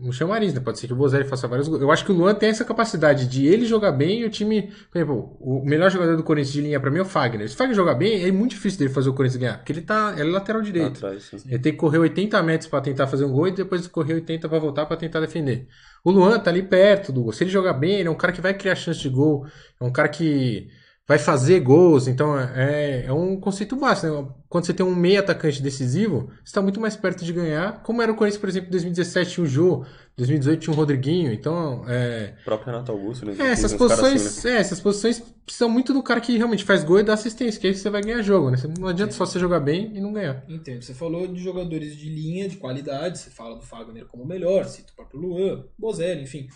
[0.03, 0.61] um chamariz, né?
[0.61, 1.83] Pode ser que o Bozelli faça vários gols.
[1.83, 4.73] Eu acho que o Luan tem essa capacidade de ele jogar bem e o time.
[4.91, 7.49] Por exemplo, o melhor jogador do Corinthians de linha pra mim é o Fagner.
[7.49, 9.59] Se o Fagner jogar bem, é muito difícil dele fazer o Corinthians ganhar.
[9.59, 10.15] Porque ele tá.
[10.17, 11.05] Ele é lateral direito.
[11.05, 11.31] Atrás.
[11.47, 14.49] Ele tem que correr 80 metros pra tentar fazer um gol e depois correr 80
[14.49, 15.67] pra voltar pra tentar defender.
[16.03, 17.33] O Luan tá ali perto do gol.
[17.33, 19.47] Se ele jogar bem, ele é um cara que vai criar chance de gol.
[19.79, 20.69] É um cara que
[21.11, 22.07] vai fazer gols.
[22.07, 24.07] Então é, é um conceito básico.
[24.07, 24.29] Né?
[24.49, 27.83] Quando você tem um meio atacante decisivo, você está muito mais perto de ganhar.
[27.83, 29.85] Como era o Corinthians, por exemplo, em 2017 tinha o Jô,
[30.17, 31.33] 2018 tinha o Rodriguinho.
[31.33, 33.35] Então, é, O próprio Renato Augusto, né?
[33.41, 34.55] é, essas posições, assim, né?
[34.55, 37.67] é, essas posições precisam muito do cara que realmente faz gol e dá assistência, que
[37.67, 38.59] aí você vai ganhar jogo, né?
[38.79, 40.45] Não adianta só você jogar bem e não ganhar.
[40.49, 40.81] Entendo.
[40.81, 44.65] Você falou de jogadores de linha, de qualidade, você fala do Fagner como o melhor,
[44.67, 46.49] cita o próprio Luan, Bozelli, enfim.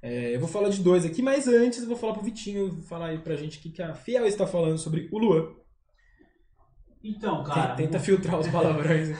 [0.00, 3.06] É, eu vou falar de dois aqui, mas antes eu vou falar pro Vitinho falar
[3.06, 5.48] aí pra gente o que que a Fiel está falando sobre o Luan.
[7.02, 9.10] Então, cara, Tenta filtrar os palavrões.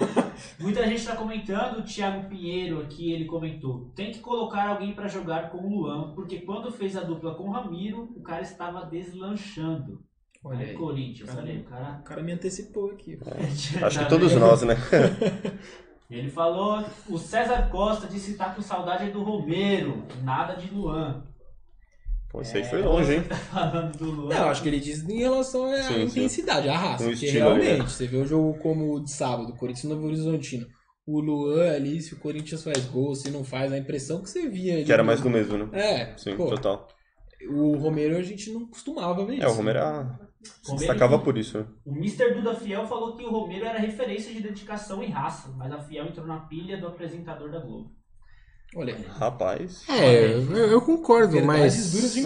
[0.60, 5.08] muita gente tá comentando, o Thiago Pinheiro aqui, ele comentou, tem que colocar alguém pra
[5.08, 8.84] jogar com o Luan, porque quando fez a dupla com o Ramiro, o cara estava
[8.86, 10.02] deslanchando.
[10.44, 10.76] Olha Aí, aí.
[10.76, 11.98] Corinthians, Cara, olha aí, o cara...
[12.00, 13.18] O cara me antecipou aqui.
[13.82, 14.76] Acho que todos nós, né?
[16.18, 21.24] Ele falou, o César Costa disse que tá com saudade do Romero, nada de Luan.
[22.30, 23.22] Pô, isso aí É, foi longe, hein?
[23.28, 24.34] tá falando do Luan.
[24.34, 27.04] Não, acho que ele diz em relação à Sim, intensidade, à raça.
[27.04, 27.84] Um porque ali, realmente, né?
[27.88, 30.66] você vê o jogo como o de sábado, Corinthians Novo Horizontino.
[31.06, 34.48] O Luan ali, se o Corinthians faz gol, se não faz, a impressão que você
[34.48, 34.84] via ali.
[34.84, 35.68] Que era mais do mesmo, né?
[35.72, 36.88] É, Sim, pô, total.
[37.50, 39.44] o Romero a gente não costumava ver isso.
[39.44, 40.18] É, o Romero era...
[40.44, 41.66] se Romero- destacava por isso, né?
[41.84, 42.34] O Mr.
[42.34, 46.06] Duda Fiel falou que o Romero era referência de dedicação e raça, mas a Fiel
[46.06, 47.90] entrou na pilha do apresentador da Globo.
[48.76, 49.04] Olha aí.
[49.18, 49.84] Rapaz.
[49.88, 52.16] É, eu, eu concordo, duras mas.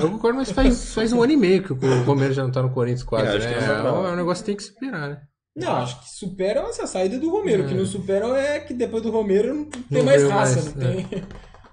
[0.00, 2.62] Eu concordo, mas faz, faz um ano e meio que o Romero já não tá
[2.62, 3.52] no Corinthians quase, É, né?
[3.58, 3.92] É, dá.
[4.12, 5.22] um negócio que tem que superar, né?
[5.54, 7.64] Não, acho que superam essa saída do Romero.
[7.64, 10.74] O que não superam é que depois do Romero não tem Não mais raça, mais,
[10.74, 10.94] não é.
[10.94, 11.24] tem.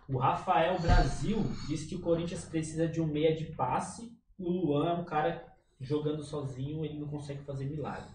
[0.09, 4.09] O Rafael Brasil disse que o Corinthians precisa de um meia de passe.
[4.37, 5.41] O Luan é um cara
[5.79, 8.09] jogando sozinho, ele não consegue fazer milagre.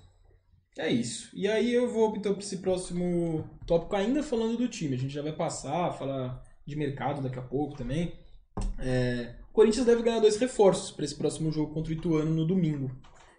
[0.79, 1.31] É isso.
[1.35, 4.95] E aí eu vou então para esse próximo tópico, ainda falando do time.
[4.95, 8.13] A gente já vai passar, falar de mercado daqui a pouco também.
[8.79, 12.47] É, o Corinthians deve ganhar dois reforços para esse próximo jogo contra o Ituano no
[12.47, 12.91] domingo.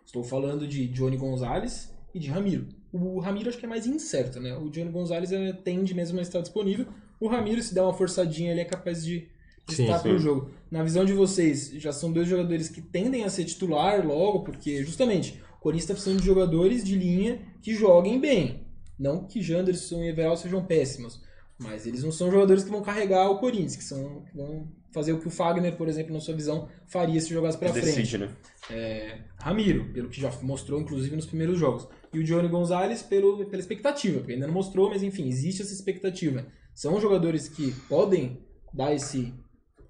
[0.06, 2.68] Estou falando de Johnny Gonzalez e de Ramiro.
[2.92, 4.56] O Ramiro acho que é mais incerto, né?
[4.56, 6.86] O Johnny Gonzalez é, tende mesmo a estar disponível.
[7.20, 9.28] O Ramiro, se der uma forçadinha, ele é capaz de,
[9.72, 10.10] estar sim.
[10.10, 10.52] pro jogo.
[10.70, 14.84] Na visão de vocês, já são dois jogadores que tendem a ser titular logo, porque
[14.84, 18.66] justamente o Corinthians está precisando de jogadores de linha que joguem bem.
[19.00, 21.22] Não que Janderson e Everal sejam péssimos,
[21.58, 25.14] mas eles não são jogadores que vão carregar o Corinthians, que, são, que vão fazer
[25.14, 27.86] o que o Fagner, por exemplo, na sua visão, faria se jogasse para frente.
[27.86, 28.30] Decide, né?
[28.70, 31.88] É, Ramiro, pelo que já mostrou, inclusive, nos primeiros jogos.
[32.14, 35.74] E o Johnny Gonzalez pelo, pela expectativa, porque ainda não mostrou, mas enfim, existe essa
[35.74, 36.46] expectativa.
[36.74, 38.40] São jogadores que podem
[38.74, 39.34] dar esse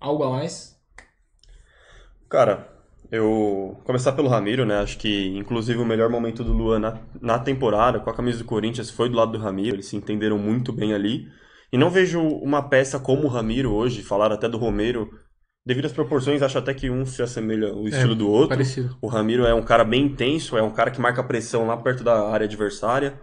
[0.03, 0.77] algo a mais.
[2.29, 2.67] Cara,
[3.09, 4.79] eu começar pelo Ramiro, né?
[4.79, 8.45] Acho que inclusive o melhor momento do Luan na, na temporada, com a camisa do
[8.45, 9.77] Corinthians, foi do lado do Ramiro.
[9.77, 11.27] Eles se entenderam muito bem ali.
[11.71, 15.09] E não vejo uma peça como o Ramiro hoje, falaram até do Romero.
[15.65, 18.49] Devido às proporções, acho até que um se assemelha o estilo do outro.
[18.49, 18.97] Parecido.
[19.01, 22.03] O Ramiro é um cara bem intenso, é um cara que marca pressão lá perto
[22.03, 23.17] da área adversária.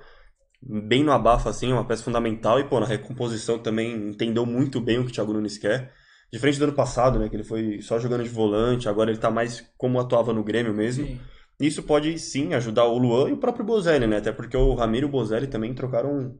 [0.63, 2.59] Bem no abafa, assim, é uma peça fundamental.
[2.59, 5.93] E, pô, na recomposição também entendeu muito bem o que o Thiago Nunes quer.
[6.33, 7.29] Diferente do ano passado, né?
[7.29, 10.73] Que ele foi só jogando de volante, agora ele tá mais como atuava no Grêmio
[10.73, 11.07] mesmo.
[11.07, 11.21] Sim.
[11.61, 14.17] Isso pode sim ajudar o Luan e o próprio Bozelli, né?
[14.17, 16.35] Até porque o Ramiro e o Bozelli também trocaram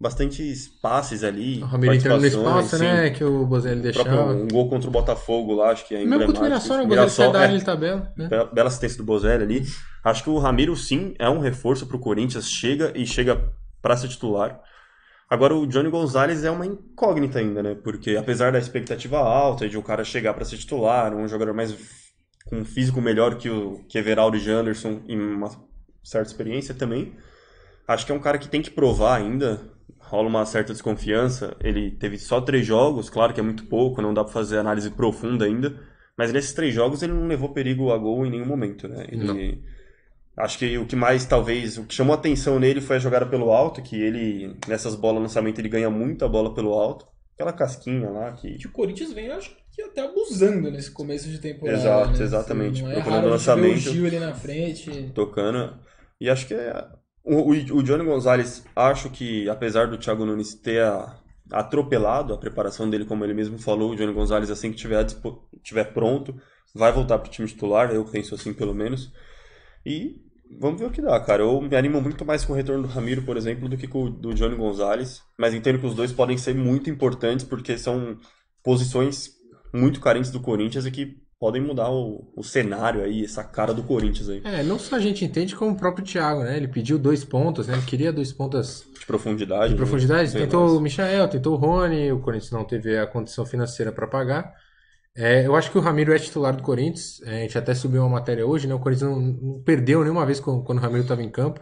[0.00, 1.62] bastantes passes ali.
[1.62, 2.84] O Ramiro entrando no espaço, sim.
[2.84, 3.10] né?
[3.10, 4.08] Que o Bozelli deixava.
[4.08, 6.44] próprio um gol contra o Botafogo lá, acho que é Mesmo contra o.
[6.44, 6.82] Mirassol, né?
[6.82, 8.06] O Bozelli sai da é, área, ele tá belo.
[8.16, 8.28] Né?
[8.28, 9.64] Be- Bela assistência do Bozelli ali.
[10.02, 12.48] Acho que o Ramiro, sim, é um reforço pro Corinthians.
[12.48, 14.60] Chega e chega pra ser titular.
[15.28, 17.74] Agora, o Johnny Gonzalez é uma incógnita ainda, né?
[17.74, 21.74] Porque apesar da expectativa alta de o cara chegar pra ser titular, um jogador mais
[22.44, 25.50] com um físico melhor que o que Everaldo e Janderson e uma
[26.02, 27.12] certa experiência também,
[27.88, 29.74] acho que é um cara que tem que provar ainda.
[29.98, 31.56] Rola uma certa desconfiança.
[31.60, 34.90] Ele teve só três jogos, claro que é muito pouco, não dá pra fazer análise
[34.90, 35.76] profunda ainda.
[36.16, 39.06] Mas nesses três jogos ele não levou perigo a gol em nenhum momento, né?
[39.10, 39.60] Ele...
[40.38, 43.50] Acho que o que mais, talvez, o que chamou atenção nele foi a jogada pelo
[43.50, 47.06] alto, que ele, nessas bolas lançamento, ele ganha muita bola pelo alto.
[47.34, 48.56] Aquela casquinha lá que.
[48.58, 51.78] Que o Corinthians vem, acho que até abusando nesse começo de temporada.
[51.78, 52.22] Exato, né?
[52.24, 52.82] exatamente.
[52.82, 53.78] Não é Procurando a o lançamento.
[53.78, 55.10] Gil ali na frente.
[55.14, 55.78] tocando.
[56.20, 56.86] E acho que é.
[57.24, 61.18] O, o, o Johnny Gonzalez, acho que, apesar do Thiago Nunes ter a-
[61.50, 65.04] atropelado a preparação dele, como ele mesmo falou, o Johnny Gonzalez, assim que tiver,
[65.62, 66.34] tiver pronto,
[66.74, 69.12] vai voltar para o time titular, eu penso assim pelo menos.
[69.84, 70.20] E
[70.58, 71.42] Vamos ver o que dá, cara.
[71.42, 74.04] Eu me animo muito mais com o retorno do Ramiro, por exemplo, do que com
[74.04, 75.20] o do Johnny Gonzalez.
[75.38, 78.16] Mas entendo que os dois podem ser muito importantes, porque são
[78.62, 79.30] posições
[79.72, 83.82] muito carentes do Corinthians e que podem mudar o, o cenário aí, essa cara do
[83.82, 84.40] Corinthians aí.
[84.44, 86.56] É, não só a gente entende como o próprio Thiago, né?
[86.56, 87.74] Ele pediu dois pontos, né?
[87.74, 89.68] Ele queria dois pontos De profundidade.
[89.68, 89.76] de né?
[89.76, 90.30] profundidade.
[90.30, 90.72] Sei Tentou lá.
[90.72, 94.54] o Michael, tentou o Rony, o Corinthians não teve a condição financeira para pagar.
[95.16, 97.22] É, eu acho que o Ramiro é titular do Corinthians.
[97.24, 98.74] É, a gente até subiu uma matéria hoje, né?
[98.74, 101.60] O Corinthians não, não perdeu nenhuma vez quando, quando o Ramiro estava em campo.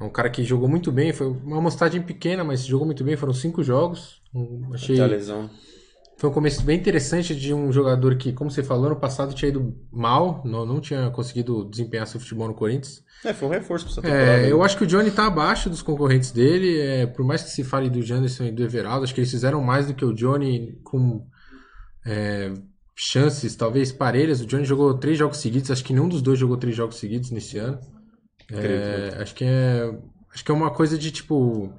[0.00, 1.12] É um cara que jogou muito bem.
[1.12, 3.16] Foi uma amostragem pequena, mas jogou muito bem.
[3.16, 4.22] Foram cinco jogos.
[4.72, 4.96] Achei.
[4.96, 5.50] Até a lesão.
[6.16, 9.48] Foi um começo bem interessante de um jogador que, como você falou, ano passado tinha
[9.48, 13.02] ido mal, não, não tinha conseguido desempenhar seu futebol no Corinthians.
[13.24, 14.42] É, foi um reforço pra essa temporada.
[14.42, 17.48] É, eu acho que o Johnny tá abaixo dos concorrentes dele, é, por mais que
[17.48, 20.12] se fale do Janderson e do Everaldo, acho que eles fizeram mais do que o
[20.12, 21.26] Johnny com
[22.04, 22.52] é,
[22.96, 24.40] chances, talvez parelhas.
[24.40, 27.30] O Johnny jogou três jogos seguidos, acho que nenhum dos dois jogou três jogos seguidos
[27.30, 27.80] nesse ano.
[28.52, 29.90] É, acho que é
[30.32, 31.72] acho que é uma coisa de tipo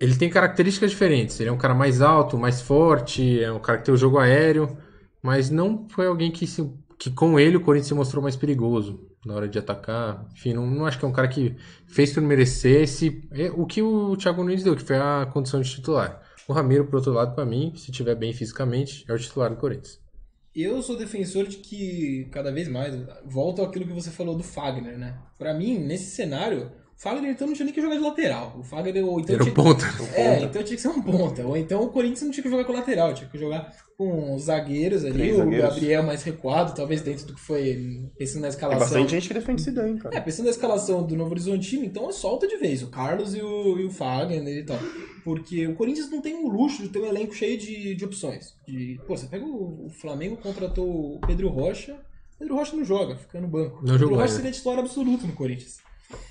[0.00, 1.38] ele tem características diferentes.
[1.38, 4.18] Ele é um cara mais alto, mais forte, é um cara que tem o jogo
[4.18, 4.76] aéreo,
[5.22, 6.62] mas não foi alguém que se
[6.98, 10.26] que com ele o Corinthians se mostrou mais perigoso na hora de atacar.
[10.32, 13.66] Enfim, não, não acho que é um cara que fez por merecer esse é o
[13.66, 16.23] que o Thiago Nunes deu, que foi a condição de titular.
[16.48, 19.56] O Ramiro, por outro lado, para mim, se tiver bem fisicamente, é o titular do
[19.56, 19.98] Corinthians.
[20.54, 24.96] Eu sou defensor de que, cada vez mais, volta àquilo que você falou do Fagner,
[24.98, 25.18] né?
[25.38, 28.56] Pra mim, nesse cenário, o Fagner então não tinha nem que jogar de lateral.
[28.58, 29.84] O Fagner, ou então Era tinha- ponta.
[30.14, 31.44] É, então tinha que ser um ponta.
[31.44, 34.42] Ou então o Corinthians não tinha que jogar com lateral, tinha que jogar com os
[34.44, 35.70] zagueiros ali, Três o zagueiros.
[35.70, 38.80] Gabriel mais recuado, talvez dentro do que foi pensando na Tem escalação.
[38.80, 40.20] bastante gente que defende Zidane, É, cara.
[40.20, 43.86] pensando na escalação do Novo Horizontino, então solta de vez o Carlos e o, e
[43.86, 44.78] o Fagner e tal.
[45.24, 48.54] Porque o Corinthians não tem o luxo de ter um elenco cheio de, de opções.
[48.68, 51.98] De, pô, você pega o, o Flamengo, contratou o Pedro Rocha,
[52.38, 53.76] Pedro Rocha não joga, fica no banco.
[53.76, 55.78] Não o Pedro jogou Rocha seria titular absoluto no Corinthians.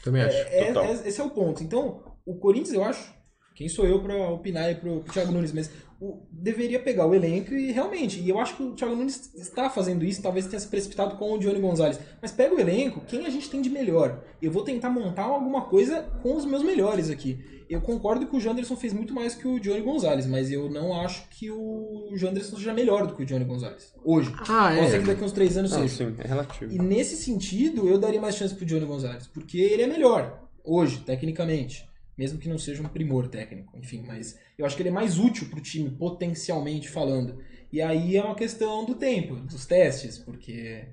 [0.04, 0.38] Também acho.
[0.38, 0.86] É, Total.
[0.86, 1.64] é- esse é o ponto.
[1.64, 3.14] Então, o Corinthians, eu acho,
[3.56, 5.72] quem sou eu pra opinar pro, pro Thiago Nunes, mas
[6.06, 9.70] o- deveria pegar o elenco e realmente, e eu acho que o Thiago Nunes está
[9.70, 13.26] fazendo isso, talvez tenha se precipitado com o Johnny Gonzalez, mas pega o elenco, quem
[13.26, 14.22] a gente tem de melhor?
[14.42, 17.40] Eu vou tentar montar alguma coisa com os meus melhores aqui.
[17.70, 20.94] Eu concordo que o Janderson fez muito mais que o Johnny Gonzalez, mas eu não
[21.00, 23.94] acho que o Janderson seja melhor do que o Johnny Gonzalez.
[24.04, 24.32] Hoje.
[24.50, 25.00] Ah, Pode ser é.
[25.00, 25.96] que daqui uns três anos Não, seja.
[26.10, 26.72] sim, é relativo.
[26.72, 31.00] E nesse sentido, eu daria mais chance pro Johnny Gonzalez, porque ele é melhor hoje,
[31.06, 31.88] tecnicamente.
[32.18, 35.18] Mesmo que não seja um primor técnico, enfim, mas eu acho que ele é mais
[35.18, 37.40] útil pro time, potencialmente falando.
[37.72, 40.86] E aí é uma questão do tempo, dos testes, porque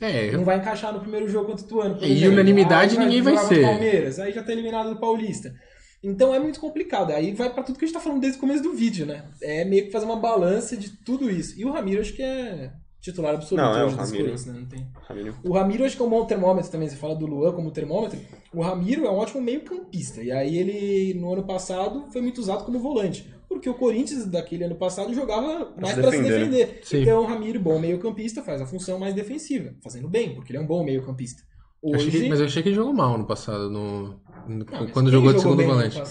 [0.00, 2.04] É, não vai encaixar no primeiro jogo contra o Tuano.
[2.04, 3.62] E unanimidade ninguém vai o ser.
[3.62, 5.54] Palmeiras, aí já tá eliminado do Paulista.
[6.02, 7.12] Então é muito complicado.
[7.12, 9.30] Aí vai pra tudo que a gente tá falando desde o começo do vídeo, né?
[9.40, 11.58] É meio que fazer uma balança de tudo isso.
[11.58, 12.72] E o Ramiro acho que é
[13.04, 14.24] titular absoluto Não, é o hoje Ramiro.
[14.24, 14.54] Corinthians, né?
[14.58, 14.86] Não tem.
[15.06, 15.34] Ramiro.
[15.44, 16.88] O Ramiro acho que é um bom termômetro também.
[16.88, 18.18] Você fala do Luan como termômetro.
[18.52, 20.22] O Ramiro é um ótimo meio-campista.
[20.22, 23.30] E aí ele, no ano passado, foi muito usado como volante.
[23.46, 26.74] Porque o Corinthians, daquele ano passado, jogava mais para se defender, né?
[26.94, 29.74] Então o Ramiro, bom meio-campista, faz a função mais defensiva.
[29.82, 31.42] Fazendo bem, porque ele é um bom meio-campista.
[31.84, 32.28] Eu que- Hoje.
[32.30, 34.14] mas eu achei que ele jogou mal no passado, no,
[34.48, 35.98] no- Não, mas quando jogou de segundo volante.
[35.98, 36.04] né?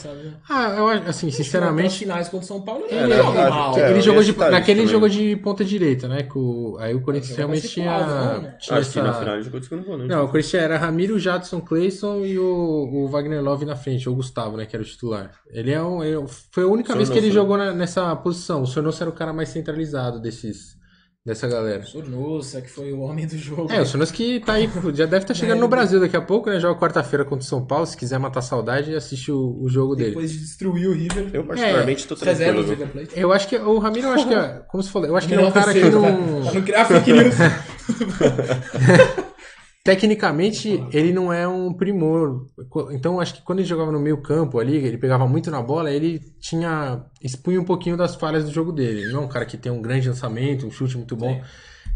[0.47, 3.15] Ah, eu acho, assim, Nas sinceramente, finais contra o São Paulo, ele É, não né?
[3.17, 3.79] joga Ah, mal.
[3.79, 6.23] é, ele eu jogou de, naquele ele jogou de ponta direita, né?
[6.23, 8.55] Que o, aí o Corinthians realmente tinha, né?
[8.59, 10.09] tinha Acho que na final ele jogou de segundo volante.
[10.09, 12.45] Não, o Corinthians era Ramiro, Jadson, Clayson e o,
[12.91, 15.31] o Wagner Love na frente, ou o Gustavo, né, que era o titular.
[15.49, 18.61] Ele é um, ele- foi a única vez que ele jogou na- nessa posição.
[18.61, 20.75] O Sornosa era o cara mais centralizado desses,
[21.25, 21.83] dessa galera.
[21.83, 23.71] Sornosa, que foi o homem do jogo.
[23.71, 26.49] É, o Sornosa que tá aí, já deve estar chegando no Brasil daqui a pouco,
[26.49, 26.59] né?
[26.59, 27.85] Joga quarta-feira contra o São Paulo.
[27.85, 30.09] Se quiser matar a saudade, assiste o, o jogo dele.
[30.09, 31.29] Depois de destruir o River.
[31.33, 32.61] Eu particularmente tô reserva tranquilo.
[32.61, 32.75] do viu?
[32.75, 33.19] River Plate.
[33.19, 35.33] Eu acho que o Ramiro, eu acho que é, como você falou, eu acho que
[35.33, 36.01] ele é um cara que não.
[36.43, 37.35] Pra não criar fake news.
[39.83, 42.47] Tecnicamente, ele não é um primor.
[42.91, 45.91] Então, acho que quando ele jogava no meio campo ali, ele pegava muito na bola,
[45.91, 47.05] ele tinha.
[47.21, 49.01] expunha um pouquinho das falhas do jogo dele.
[49.01, 51.41] Ele não é um cara que tem um grande lançamento, um chute muito bom.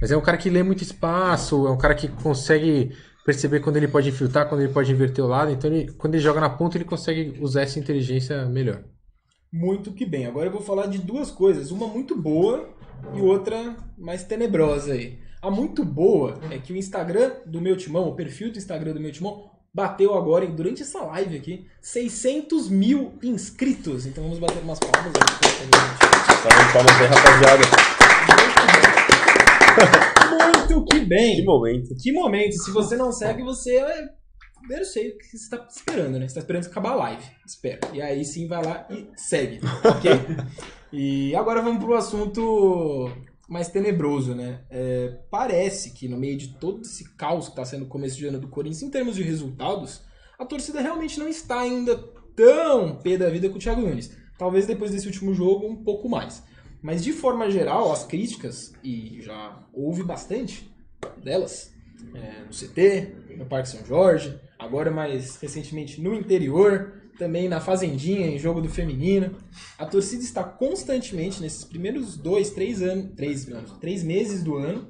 [0.02, 2.92] Mas é um cara que lê muito espaço, é um cara que consegue
[3.26, 5.52] perceber quando ele pode infiltrar, quando ele pode inverter o lado.
[5.52, 8.84] Então, ele, quando ele joga na ponta, ele consegue usar essa inteligência melhor.
[9.52, 10.26] Muito que bem.
[10.26, 11.72] Agora eu vou falar de duas coisas.
[11.72, 12.68] Uma muito boa
[13.16, 15.26] e outra mais tenebrosa aí.
[15.40, 19.00] A muito boa é que o Instagram do meu timão, o perfil do Instagram do
[19.00, 24.08] meu timão, bateu agora, durante essa live aqui, 600 mil inscritos.
[24.08, 25.22] Então vamos bater umas palmas aí.
[26.42, 27.64] Salve palmas aí, rapaziada.
[30.68, 31.36] Muito que bem.
[31.36, 31.96] Que momento.
[32.02, 32.54] Que momento.
[32.54, 34.18] Se você não segue, você é.
[34.72, 36.22] Eu não sei o que você está esperando, né?
[36.22, 37.24] Você está esperando acabar a live.
[37.46, 37.80] Espera.
[37.94, 39.60] E aí sim vai lá e segue.
[39.84, 40.12] Ok?
[40.92, 43.12] e agora vamos pro assunto
[43.48, 44.62] mais tenebroso, né?
[44.70, 48.28] É, parece que no meio de todo esse caos que está sendo o começo de
[48.28, 50.02] ano do Corinthians, em termos de resultados,
[50.38, 51.98] a torcida realmente não está ainda
[52.36, 54.16] tão pé da vida com o Thiago Nunes.
[54.38, 56.44] Talvez depois desse último jogo um pouco mais.
[56.82, 60.70] Mas de forma geral, as críticas, e já houve bastante
[61.24, 61.74] delas,
[62.14, 68.28] é, no CT, no Parque São Jorge, agora mais recentemente no interior, também na Fazendinha,
[68.28, 69.36] em jogo do feminino.
[69.78, 74.88] A torcida está constantemente, nesses primeiros dois, três anos, três, anos, três meses do ano,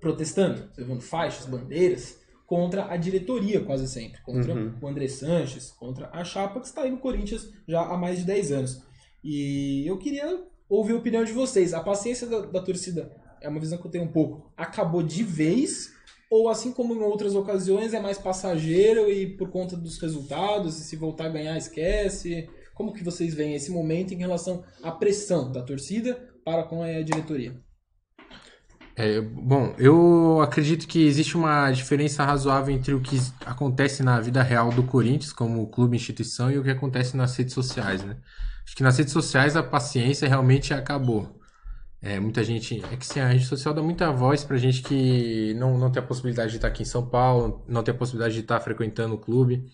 [0.00, 4.74] protestando, levando faixas, bandeiras, contra a diretoria quase sempre, contra Uhum.
[4.80, 8.24] o André Sanches, contra a chapa que está aí no Corinthians já há mais de
[8.24, 8.82] 10 anos.
[9.24, 11.72] E eu queria ouvir a opinião de vocês.
[11.72, 15.22] A paciência da, da torcida, é uma visão que eu tenho um pouco, acabou de
[15.22, 15.92] vez
[16.32, 20.82] ou assim como em outras ocasiões é mais passageiro e por conta dos resultados, e
[20.82, 22.48] se voltar a ganhar esquece?
[22.74, 27.02] Como que vocês veem esse momento em relação à pressão da torcida para com a
[27.02, 27.54] diretoria?
[28.96, 34.42] É, bom, eu acredito que existe uma diferença razoável entre o que acontece na vida
[34.42, 38.16] real do Corinthians, como clube instituição, e o que acontece nas redes sociais, né?
[38.64, 41.41] Acho que nas redes sociais a paciência realmente acabou.
[42.02, 42.82] É, muita gente.
[42.92, 46.02] É que sim, a rede social dá muita voz pra gente que não, não tem
[46.02, 49.14] a possibilidade de estar aqui em São Paulo, não tem a possibilidade de estar frequentando
[49.14, 49.64] o clube.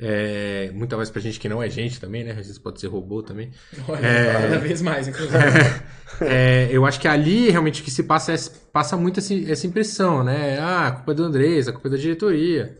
[0.00, 2.30] É, muita voz pra gente que não é gente também, né?
[2.30, 3.50] Às vezes pode ser robô também.
[3.88, 4.32] Olha, É.
[4.32, 5.38] cada vez mais, inclusive.
[6.20, 8.36] É, eu acho que ali realmente o que se passa é
[8.72, 10.58] passa muito esse- essa impressão, né?
[10.58, 12.76] Ah, a culpa é do Andrés, a culpa é da diretoria.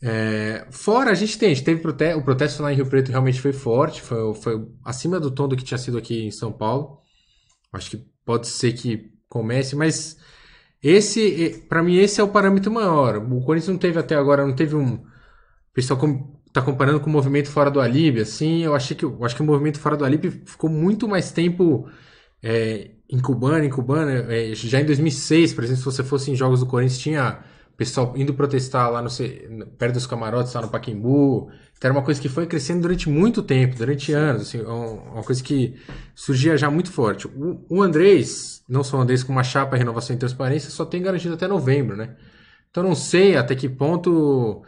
[0.00, 3.10] É, fora a gente tem, a gente teve prote o protesto lá em Rio Preto
[3.10, 6.52] realmente foi forte, foi, foi acima do tom do que tinha sido aqui em São
[6.52, 6.98] Paulo.
[7.72, 10.18] Acho que pode ser que comece, mas
[10.82, 13.16] esse, para mim, esse é o parâmetro maior.
[13.16, 14.94] O Corinthians não teve até agora, não teve um.
[14.94, 15.04] O
[15.72, 19.24] pessoal com, tá comparando com o movimento fora do Alibi, assim, eu achei que eu
[19.24, 21.88] acho que o movimento fora do Alibi ficou muito mais tempo
[22.42, 24.10] é, incubando, incubando.
[24.10, 27.44] É, já em 2006, por exemplo, se você fosse em jogos do Corinthians, tinha
[27.90, 29.08] pessoal indo protestar lá no,
[29.78, 31.50] perto dos camarotes, lá no Paquimbu.
[31.76, 34.42] Então era uma coisa que foi crescendo durante muito tempo, durante anos.
[34.42, 35.74] Assim, é um- uma coisa que
[36.14, 37.26] surgia já muito forte.
[37.28, 41.02] O, o Andrés, não só o Andrés com uma chapa renovação e transparência, só tem
[41.02, 42.16] garantido até novembro, né?
[42.70, 44.62] Então não sei até que ponto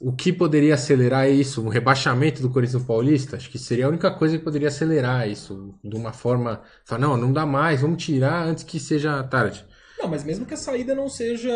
[0.00, 4.10] o que poderia acelerar isso, um rebaixamento do Corinthians Paulista, acho que seria a única
[4.12, 8.46] coisa que poderia acelerar isso, de uma forma, falar, não, não dá mais, vamos tirar
[8.46, 9.66] antes que seja tarde.
[9.98, 11.50] Não, mas mesmo que a saída não seja.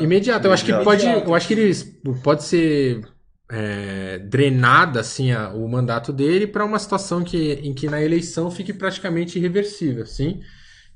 [0.00, 1.82] Imediato, eu acho que pode, eu acho que eles
[2.22, 3.00] pode ser
[3.50, 8.50] é, drenada assim a- o mandato dele para uma situação que, em que na eleição
[8.50, 10.40] fique praticamente irreversível, sim,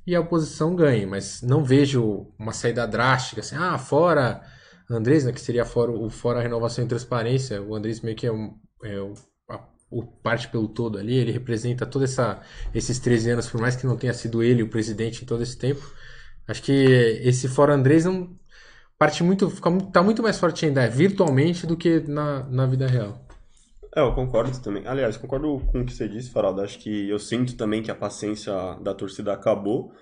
[0.06, 4.42] e a oposição ganhe, mas não vejo uma saída drástica assim, ah, fora
[4.90, 8.26] Andrés, né, que seria fora o fora a renovação e transparência, o Andrés meio que
[8.26, 9.14] é, um, é o,
[9.48, 12.40] a- o parte pelo todo ali, ele representa toda essa
[12.74, 15.56] esses 13 anos, por mais que não tenha sido ele o presidente em todo esse
[15.56, 15.80] tempo.
[16.50, 16.72] Acho que
[17.22, 18.36] esse fora Andrés não
[18.98, 23.24] parte muito, fica, tá muito mais forte ainda virtualmente do que na, na vida real.
[23.94, 24.84] É, eu concordo também.
[24.84, 26.60] Aliás, concordo com o que você disse, Faraldo.
[26.60, 29.92] Acho que eu sinto também que a paciência da torcida acabou.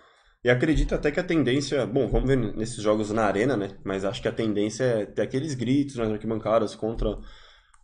[0.42, 1.86] E acredito até que a tendência.
[1.86, 3.76] Bom, vamos ver nesses jogos na arena, né?
[3.84, 7.18] Mas acho que a tendência é ter aqueles gritos nas arquibancadas contra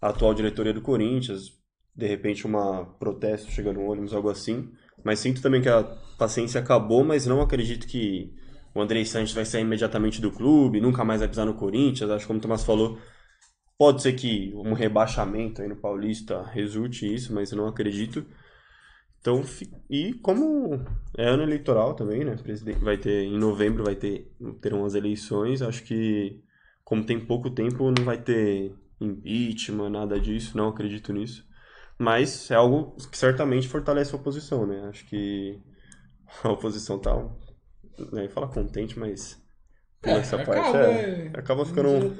[0.00, 1.52] a atual diretoria do Corinthians.
[1.94, 4.70] De repente, uma protesto chegando no ônibus, algo assim.
[5.04, 5.84] Mas sinto também que a
[6.18, 8.32] paciência acabou, mas não acredito que
[8.74, 12.10] o Andrei Sanches vai sair imediatamente do clube, nunca mais vai pisar no Corinthians.
[12.10, 12.98] Acho que, como o Tomás falou,
[13.76, 18.24] Pode ser que um rebaixamento aí no Paulista resulte isso, mas eu não acredito.
[19.20, 19.42] Então,
[19.90, 20.80] e como
[21.16, 22.36] é ano eleitoral também, né?
[22.80, 25.60] Vai ter em novembro vai ter terão as eleições.
[25.60, 26.40] Acho que
[26.84, 30.56] como tem pouco tempo não vai ter impeachment, nada disso.
[30.56, 31.44] Não acredito nisso.
[31.98, 34.88] Mas é algo que certamente fortalece a oposição, né?
[34.88, 35.60] Acho que
[36.44, 37.12] a oposição tá,
[38.12, 39.38] né, fala contente, mas
[40.02, 42.16] É, nessa acaba, parte é- é, acaba ficando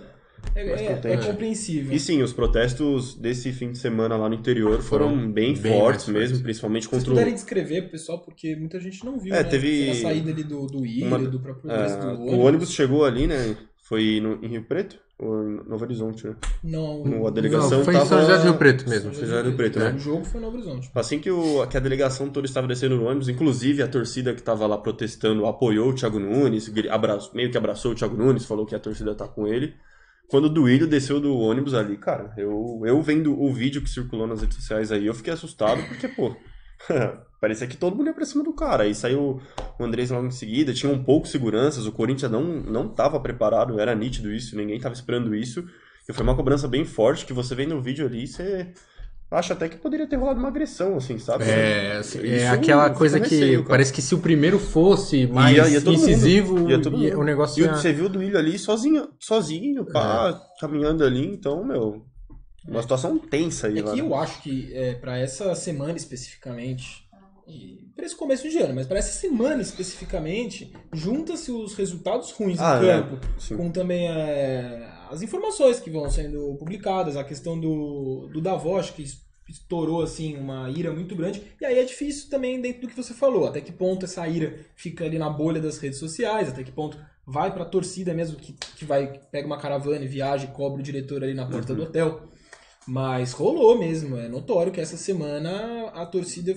[0.54, 1.92] É, mais é- é compreensível.
[1.92, 5.72] e sim, os protestos desse fim de semana lá no interior foram, Foram bem, bem
[5.80, 6.40] fortes mesmo, fortes.
[6.42, 7.14] principalmente vocês contra o.
[7.14, 9.48] puderem descrever pro pessoal, porque muita gente não viu, É, né?
[9.48, 13.04] teve A saída ali do, do Ilha, uma- do próprio É, do o ônibus chegou
[13.04, 13.56] ali, né?
[13.87, 14.98] Foi no- em Rio Preto?
[15.20, 16.35] Em Novo Horizonte, né?
[16.62, 18.09] Não, No- a delegação Não, foi em tava...
[18.09, 19.14] São José do Rio Preto mesmo.
[19.14, 19.92] São José do Rio Preto, né?
[19.92, 20.90] O jogo foi no Horizonte.
[20.94, 24.40] Assim que, o, que a delegação toda estava descendo no ônibus, inclusive a torcida que
[24.40, 28.44] estava lá protestando apoiou o Thiago Nunes, gri- abra- meio que abraçou o Thiago Nunes,
[28.44, 29.74] falou que a torcida tá com ele.
[30.29, 34.27] Quando o Duílio desceu do ônibus ali, cara, eu, eu vendo o vídeo que circulou
[34.27, 36.35] nas redes sociais aí, eu fiquei assustado, porque, pô,
[37.40, 38.85] parecia que todo mundo ia pra cima do cara.
[38.85, 39.40] Aí saiu
[39.79, 43.94] o Andrés logo em seguida, tinham poucos seguranças, o Corinthians não, não tava preparado, era
[43.94, 45.64] nítido isso, ninguém tava esperando isso.
[46.08, 48.72] E foi uma cobrança bem forte, que você vê no vídeo ali, você...
[49.31, 51.44] acho até que poderia ter rolado uma agressão, assim, sabe?
[51.44, 55.56] É, assim, é Isso aquela coisa que receio, parece que se o primeiro fosse mais
[55.56, 55.92] Ia- ia mundo.
[55.94, 57.18] incisivo, Ia todo mundo.
[57.18, 57.75] o negócio E ia...
[57.75, 62.04] você viu o Duílio ali sozinho, sozinho, pá, caminhando ali, então, meu,
[62.67, 63.90] uma situação tensa aí É lá.
[63.92, 64.08] que né?
[64.08, 67.04] eu acho que é, para essa semana especificamente,
[67.94, 72.79] para esse começo de ano, mas para essa semana especificamente, junta-se os resultados ruins Ah,
[72.79, 73.02] do é.
[73.02, 73.56] campo Sim.
[73.56, 79.02] com também é, as informações que vão sendo publicadas, a questão do, do Davos, que
[79.02, 82.96] es- estourou assim uma ira muito grande, e aí é difícil também dentro do que
[82.96, 86.65] você falou, até que ponto essa ira fica ali na bolha das redes sociais, até
[86.65, 90.44] que ponto vai para a torcida mesmo que, que vai pega uma caravana e viaja
[90.44, 92.23] e cobra o diretor ali na porta do hotel.
[92.87, 96.54] Mas rolou mesmo, é notório que essa semana a torcida,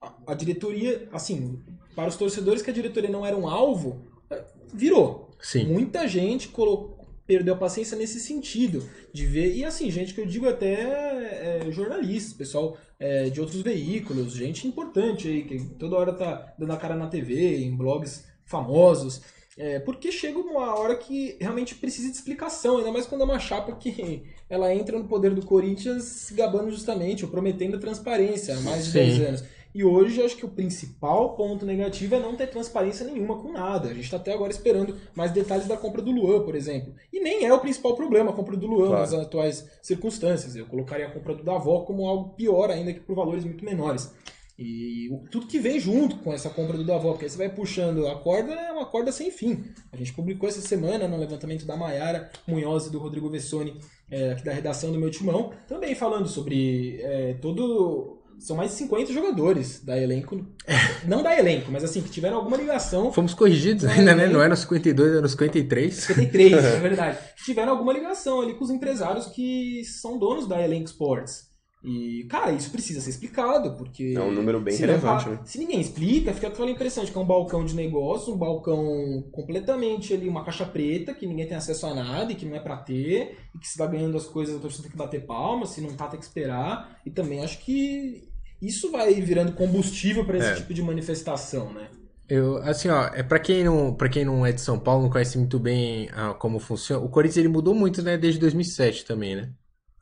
[0.00, 1.62] a, a diretoria, assim,
[1.94, 5.30] para os torcedores que a diretoria não era um alvo, eh, virou.
[5.40, 5.66] Sim.
[5.66, 10.26] Muita gente colocou, perdeu a paciência nesse sentido, de ver, e assim, gente que eu
[10.26, 16.12] digo até é, jornalistas, pessoal é, de outros veículos, gente importante aí, que toda hora
[16.14, 19.20] tá dando a cara na TV, em blogs famosos.
[19.58, 23.38] É, porque chega uma hora que realmente precisa de explicação, ainda mais quando é uma
[23.40, 28.56] chapa que ela entra no poder do Corinthians se gabando justamente, ou prometendo a transparência
[28.56, 28.98] há mais de Sim.
[28.98, 29.44] 10 anos.
[29.74, 33.52] E hoje eu acho que o principal ponto negativo é não ter transparência nenhuma com
[33.52, 33.88] nada.
[33.88, 36.94] A gente está até agora esperando mais detalhes da compra do Luan, por exemplo.
[37.12, 39.00] E nem é o principal problema a compra do Luan Claro.
[39.02, 40.56] nas atuais circunstâncias.
[40.56, 44.10] Eu colocaria a compra do Davó como algo pior ainda que por valores muito menores.
[44.58, 48.08] E tudo que vem junto com essa compra do Davó, porque aí você vai puxando
[48.08, 49.64] a corda, é uma corda sem fim.
[49.92, 53.76] A gente publicou essa semana no levantamento da Maiara Munhoz e do Rodrigo Vessoni,
[54.10, 58.16] é, aqui da redação do meu timão, também falando sobre é, todo.
[58.40, 60.44] São mais de 50 jogadores da elenco.
[61.06, 64.28] Não da elenco, mas assim, que tiveram alguma ligação Fomos corrigidos ainda, né?
[64.28, 65.94] Não eram 52, eram 53.
[65.94, 67.18] 53, é verdade.
[67.44, 71.47] Tiveram alguma ligação ali com os empresários que são donos da Elenco Sports.
[71.82, 74.14] E, cara, isso precisa ser explicado, porque.
[74.16, 75.46] É um número bem se relevante, levar- né?
[75.46, 79.24] Se ninguém explica, fica aquela impressão de que é um balcão de negócio, um balcão
[79.30, 82.60] completamente ali, uma caixa preta, que ninguém tem acesso a nada e que não é
[82.60, 85.66] pra ter, e que se vai ganhando as coisas, a torcida tem que bater palma,
[85.66, 87.00] se não tá, tem que esperar.
[87.06, 88.28] E também acho que
[88.60, 90.54] isso vai virando combustível pra esse É.
[90.56, 91.88] tipo de manifestação, né?
[92.28, 95.10] Eu, assim, ó, é para quem não, para quem não é de São Paulo, não
[95.10, 97.02] conhece muito bem ah, como funciona.
[97.02, 99.50] O Corinthians ele mudou muito, né, desde 2007 também, né?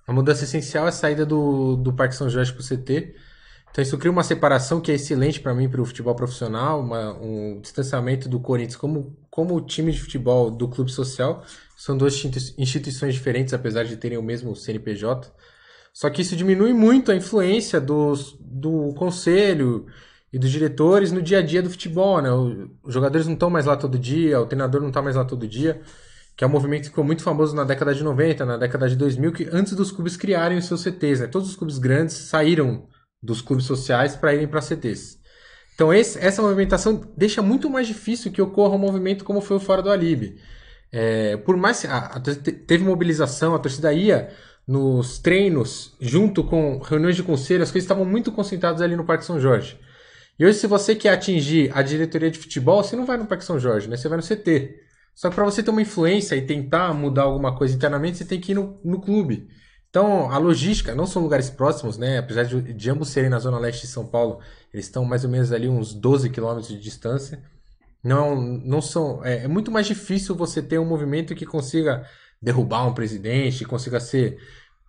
[0.06, 3.14] A mudança essencial é a saída do, do Parque São Jorge pro CT.
[3.70, 7.12] Então isso cria uma separação que é excelente para mim para o futebol profissional, uma-
[7.20, 11.44] um distanciamento do Corinthians como como time de futebol do clube social.
[11.76, 15.30] São duas institui- instituições diferentes, apesar de terem o mesmo CNPJ.
[15.92, 19.86] Só que isso diminui muito a influência dos, do conselho
[20.32, 22.30] e dos diretores no dia a dia do futebol, né?
[22.32, 25.24] O- Os jogadores não estão mais lá todo dia, o treinador não está mais lá
[25.24, 25.80] todo dia,
[26.36, 28.96] que é um movimento que ficou muito famoso na década de 90, na década de
[28.96, 31.26] 2000, que antes dos clubes criarem os seus CTs, né?
[31.28, 32.86] Todos os clubes grandes saíram
[33.22, 35.18] dos clubes sociais para irem para CTs.
[35.74, 39.60] Então esse- essa movimentação deixa muito mais difícil que ocorra um movimento como foi o
[39.60, 40.36] Fora do Alibi.
[40.92, 44.30] É, por mais a, a teve mobilização, a torcida ia
[44.66, 49.24] nos treinos, junto com reuniões de conselho, as coisas estavam muito concentradas ali no Parque
[49.24, 49.78] São Jorge.
[50.38, 53.44] E hoje, se você quer atingir a diretoria de futebol, você não vai no Parque
[53.44, 53.96] São Jorge, né?
[53.96, 54.85] Você vai no CT.
[55.16, 58.38] Só que para você ter uma influência e tentar mudar alguma coisa internamente, você tem
[58.38, 59.48] que ir no, no clube.
[59.88, 62.18] Então, a logística, não são lugares próximos, né?
[62.18, 64.40] Apesar de, de ambos serem na zona leste de São Paulo,
[64.74, 67.42] eles estão mais ou menos ali uns 12 quilômetros de distância.
[68.04, 69.24] Não, não são.
[69.24, 72.06] É, é muito mais difícil você ter um movimento que consiga
[72.42, 74.38] derrubar um presidente, consiga ser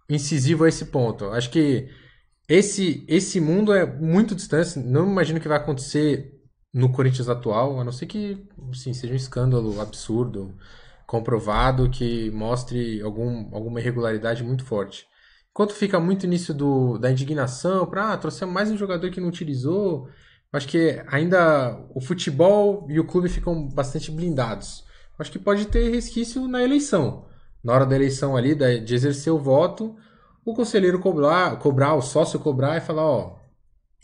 [0.09, 1.25] incisivo a esse ponto.
[1.29, 1.89] Acho que
[2.49, 4.77] esse, esse mundo é muito distante.
[4.79, 6.36] Não imagino que vai acontecer
[6.77, 10.55] no Corinthians atual, a não ser que assim, seja um escândalo absurdo,
[11.07, 15.07] comprovado, que mostre algum, alguma irregularidade muito forte.
[15.51, 19.27] Enquanto fica muito início do, da indignação, para ah, trouxemos mais um jogador que não
[19.29, 20.07] utilizou,
[20.53, 24.85] acho que ainda o futebol e o clube ficam bastante blindados.
[25.17, 27.25] Acho que pode ter resquício na eleição.
[27.63, 29.95] Na hora da eleição ali, de exercer o voto,
[30.45, 33.36] o conselheiro cobrar, cobrar, o sócio cobrar e falar, ó,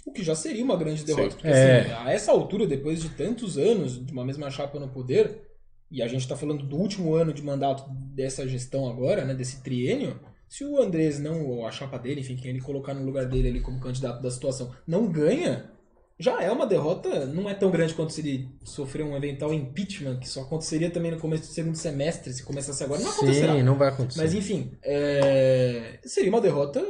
[0.05, 1.35] O que já seria uma grande derrota.
[1.35, 1.81] Porque, É.
[1.81, 5.41] assim, a essa altura, depois de tantos anos de uma mesma chapa no poder,
[5.89, 9.61] e a gente está falando do último ano de mandato dessa gestão agora, né, desse
[9.63, 13.25] triênio, se o Andrés não, ou a chapa dele, enfim, quem ele colocar no lugar
[13.25, 15.71] dele ali como candidato da situação, não ganha,
[16.19, 20.19] já é uma derrota, não é tão grande quanto se ele sofrer um eventual impeachment,
[20.19, 23.53] que só aconteceria também no começo do segundo semestre, se começasse agora, não acontecerá.
[23.53, 24.21] sim, não vai acontecer.
[24.21, 26.83] Mas enfim, é, seria uma derrota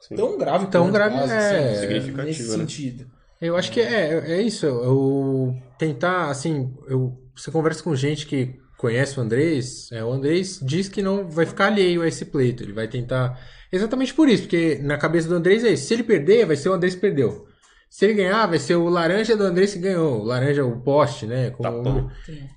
[0.00, 0.16] Sim.
[0.16, 1.70] tão grave Tão grave, quase, é.
[1.70, 2.56] assim, Significativa, nesse né?
[2.56, 3.06] sentido.
[3.40, 4.66] Eu acho que é, é isso.
[4.66, 10.60] Eu tentar, assim, eu, você conversa com gente que conhece o Andrés, é, o Andrés
[10.62, 12.62] diz que não vai ficar alheio a esse pleito.
[12.62, 13.38] Ele vai tentar
[13.70, 15.86] Exatamente por isso, porque na cabeça do Andrés é isso.
[15.86, 17.46] Se ele perder, vai ser o Andrés que perdeu.
[17.90, 20.20] Se ele ganhar, vai ser o laranja do Andrés que ganhou.
[20.20, 21.50] O laranja, o poste, né?
[21.50, 22.08] Como- Tá bom.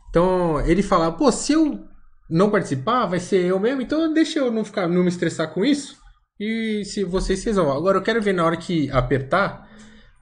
[0.09, 1.81] Então, ele fala, pô, se eu
[2.29, 5.65] não participar, vai ser eu mesmo, então deixa eu não ficar, não me estressar com
[5.65, 5.97] isso.
[6.43, 7.77] E se vocês se resolvam.
[7.77, 9.71] Agora eu quero ver na hora que apertar,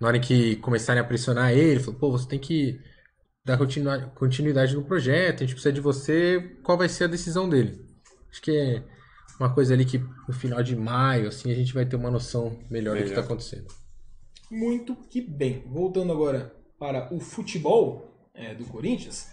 [0.01, 2.77] na hora que começarem a pressionar ele, falar, pô, você tem que
[3.45, 7.85] dar continuidade no projeto, a gente precisa de você, qual vai ser a decisão dele.
[8.29, 8.83] Acho que é
[9.39, 9.97] uma coisa ali que
[10.27, 13.19] no final de maio, assim, a gente vai ter uma noção melhor, do que Melhor.
[13.19, 13.67] está acontecendo.
[14.51, 15.63] Muito que bem.
[15.67, 19.31] Voltando agora para o futebol é, do Corinthians.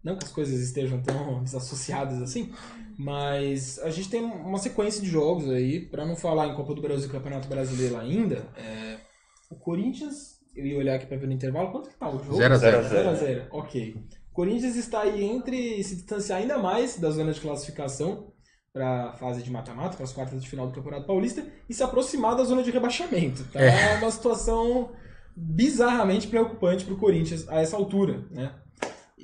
[0.00, 2.52] Não que as coisas estejam tão desassociadas assim,
[2.98, 6.82] mas a gente tem uma sequência de jogos aí, para não falar em Copa do
[6.82, 8.46] Brasil e Campeonato Brasileiro ainda.
[8.56, 8.96] é,
[9.50, 12.36] o Corinthians, eu ia olhar aqui para ver no intervalo, quanto que tá o jogo?
[12.36, 12.82] Zero a zero.
[12.88, 13.94] 0 a 0 ok.
[14.30, 18.32] O Corinthians está aí entre se distanciar ainda mais da zona de classificação
[18.72, 21.82] para a fase de mata-mata, para as quartas de final do Campeonato Paulista, e se
[21.84, 23.44] aproximar da zona de rebaixamento.
[23.52, 23.96] Tá É.
[23.98, 24.90] uma situação
[25.36, 28.52] bizarramente preocupante para o Corinthians a essa altura, né?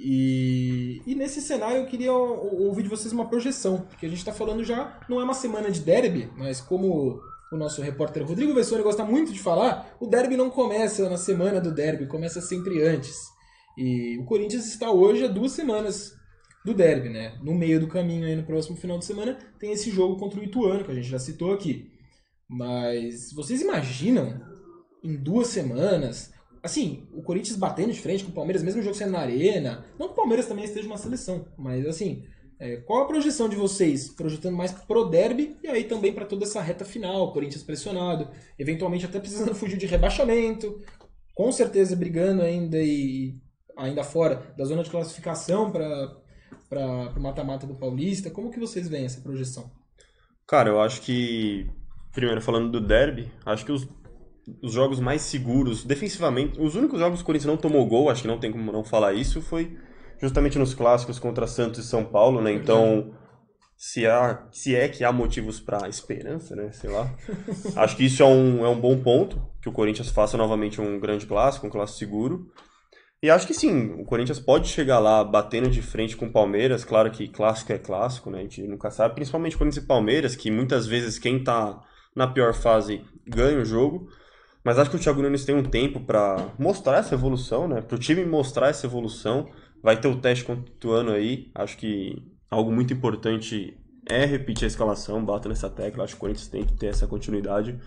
[0.03, 4.19] E, e nesse cenário eu queria ou- ouvir de vocês uma projeção, porque a gente
[4.19, 7.21] está falando já, não é uma semana de derby, mas como
[7.53, 11.61] o nosso repórter Rodrigo Vessone gosta muito de falar, o derby não começa na semana
[11.61, 13.17] do derby, começa sempre antes.
[13.77, 16.15] E o Corinthians está hoje a duas semanas
[16.65, 17.39] do derby, né?
[17.43, 20.45] No meio do caminho aí no próximo final de semana tem esse jogo contra o
[20.45, 21.91] Ituano, que a gente já citou aqui.
[22.49, 24.41] Mas vocês imaginam
[25.03, 26.33] em duas semanas,
[26.63, 30.09] assim, o Corinthians batendo de frente com o Palmeiras, mesmo jogo sendo na arena, não
[30.09, 32.25] que o Palmeiras também esteja uma seleção, mas assim,
[32.59, 36.45] é, qual a projeção de vocês, projetando mais pro derby e aí também para toda
[36.45, 40.81] essa reta final, Corinthians pressionado, eventualmente até precisando fugir de rebaixamento,
[41.35, 43.35] com certeza brigando ainda e
[43.77, 46.21] ainda fora da zona de classificação para
[46.69, 48.31] para o mata-mata do Paulista.
[48.31, 49.71] Como que vocês veem essa projeção?
[50.47, 51.69] Cara, eu acho que,
[52.13, 53.89] primeiro falando do derby, acho que os,
[54.63, 58.23] os jogos mais seguros, defensivamente, os únicos jogos que o Corinthians não tomou gol, acho
[58.23, 59.77] que não tem como não falar isso, foi
[60.21, 62.53] justamente nos clássicos contra Santos e São Paulo, né?
[62.53, 63.13] Então,
[63.77, 66.71] se, há, se é que há motivos para esperança, né?
[66.73, 67.11] Sei lá.
[67.77, 71.01] acho que isso é um, é um bom ponto, que o Corinthians faça novamente um
[71.01, 72.51] grande clássico, um clássico seguro.
[73.23, 76.85] E acho que sim, o Corinthians pode chegar lá batendo de frente com o Palmeiras.
[76.85, 78.39] Claro que clássico é clássico, né?
[78.39, 79.15] A gente nunca sabe.
[79.15, 81.83] Principalmente Corinthians e Palmeiras, que muitas vezes quem tá
[82.15, 84.09] na pior fase ganha o jogo.
[84.65, 87.81] Mas acho que o Thiago Nunes tem um tempo para mostrar essa evolução, né?
[87.81, 89.49] Pro time mostrar essa evolução.
[89.83, 91.51] Vai ter o teste contra o aí.
[91.55, 92.17] Acho que
[92.51, 93.77] algo muito importante
[94.09, 95.25] é repetir a escalação.
[95.25, 96.05] Bato nessa tecla.
[96.05, 97.79] Acho que o Corinthians tem que ter essa continuidade.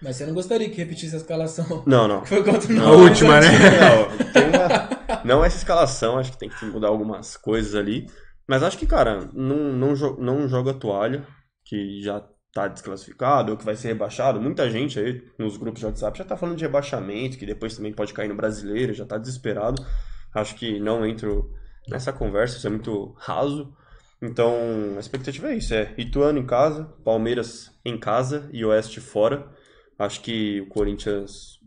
[0.00, 2.22] Mas você não gostaria que repetisse a escalação Não, não.
[2.26, 3.48] foi contra o A Náutico última, né?
[3.80, 8.06] Não, tem uma- não essa escalação, acho que tem que mudar algumas coisas ali.
[8.48, 11.24] Mas acho que, cara, não, não, jo- não joga toalha,
[11.64, 12.20] que já
[12.52, 14.40] tá desclassificado ou que vai ser rebaixado.
[14.40, 17.92] Muita gente aí nos grupos de WhatsApp já tá falando de rebaixamento, que depois também
[17.92, 19.82] pode cair no brasileiro, já tá desesperado.
[20.34, 21.50] Acho que não entro
[21.88, 23.74] nessa conversa, isso é muito raso.
[24.20, 24.54] Então,
[24.96, 29.50] a expectativa é isso, é Ituano em casa, Palmeiras em casa e Oeste fora.
[29.98, 31.58] Acho que o Corinthians,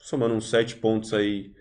[0.00, 1.52] somando uns sete pontos aí,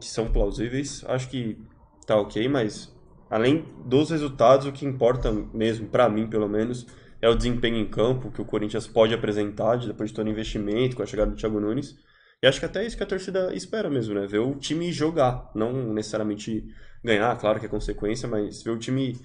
[0.00, 1.58] que são plausíveis, acho que
[2.06, 2.94] tá ok, mas
[3.30, 6.86] além dos resultados, o que importa mesmo, pra mim pelo menos,
[7.24, 10.94] é o desempenho em campo que o Corinthians pode apresentar depois de todo o investimento,
[10.94, 11.96] com a chegada do Thiago Nunes.
[12.42, 14.26] E acho que até é isso que a torcida espera mesmo, né?
[14.26, 16.62] Ver o time jogar, não necessariamente
[17.02, 19.18] ganhar, claro que é consequência, mas ver o time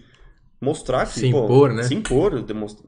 [0.61, 1.83] mostrar que Se pô, impor, né?
[1.83, 2.45] se impor,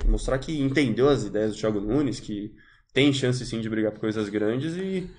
[0.08, 2.56] mostrar que entendeu as ideias do Thiago Nunes, que
[2.94, 5.10] tem chance sim de brigar por coisas grandes e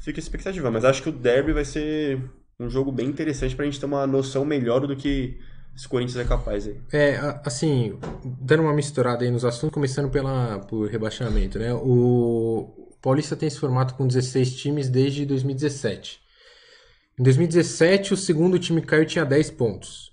[0.00, 0.72] fica a expectativa.
[0.72, 2.20] Mas acho que o derby vai ser
[2.58, 5.38] um jogo bem interessante pra gente ter uma noção melhor do que
[5.76, 6.80] esse Corinthians é capaz aí.
[6.90, 11.74] É, assim, dando uma misturada aí nos assuntos, começando pela, por rebaixamento, né?
[11.74, 16.18] O Paulista tem esse formato com 16 times desde 2017.
[17.20, 20.12] Em 2017, o segundo time que caiu tinha 10 pontos.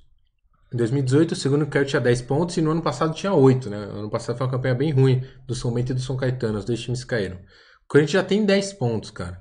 [0.73, 3.77] Em 2018, o segundo caiu tinha 10 pontos e no ano passado tinha 8, né?
[3.77, 6.65] Ano passado foi uma campanha bem ruim do São Bento e do São Caetano, os
[6.65, 7.37] dois times caíram.
[7.37, 9.39] O Corinthians já tem 10 pontos, cara.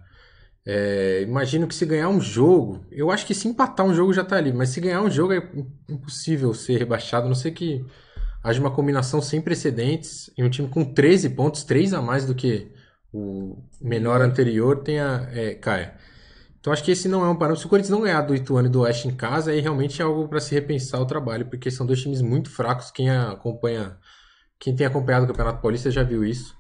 [0.65, 4.25] É, imagino que se ganhar um jogo, eu acho que se empatar um jogo já
[4.25, 7.51] tá ali, mas se ganhar um jogo é im- impossível ser rebaixado, a não ser
[7.53, 7.85] que
[8.43, 12.35] haja uma combinação sem precedentes e um time com 13 pontos, 3 a mais do
[12.35, 12.73] que
[13.13, 15.95] o menor anterior, tenha, é, caia.
[16.61, 17.61] Então acho que esse não é um parâmetro.
[17.61, 20.05] Se o Corinthians não ganhar do Ituano e do Oeste em casa, aí realmente é
[20.05, 22.91] algo para se repensar o trabalho, porque são dois times muito fracos.
[22.91, 23.99] Quem acompanha,
[24.61, 26.57] quem tem acompanhado o Campeonato Paulista já viu isso.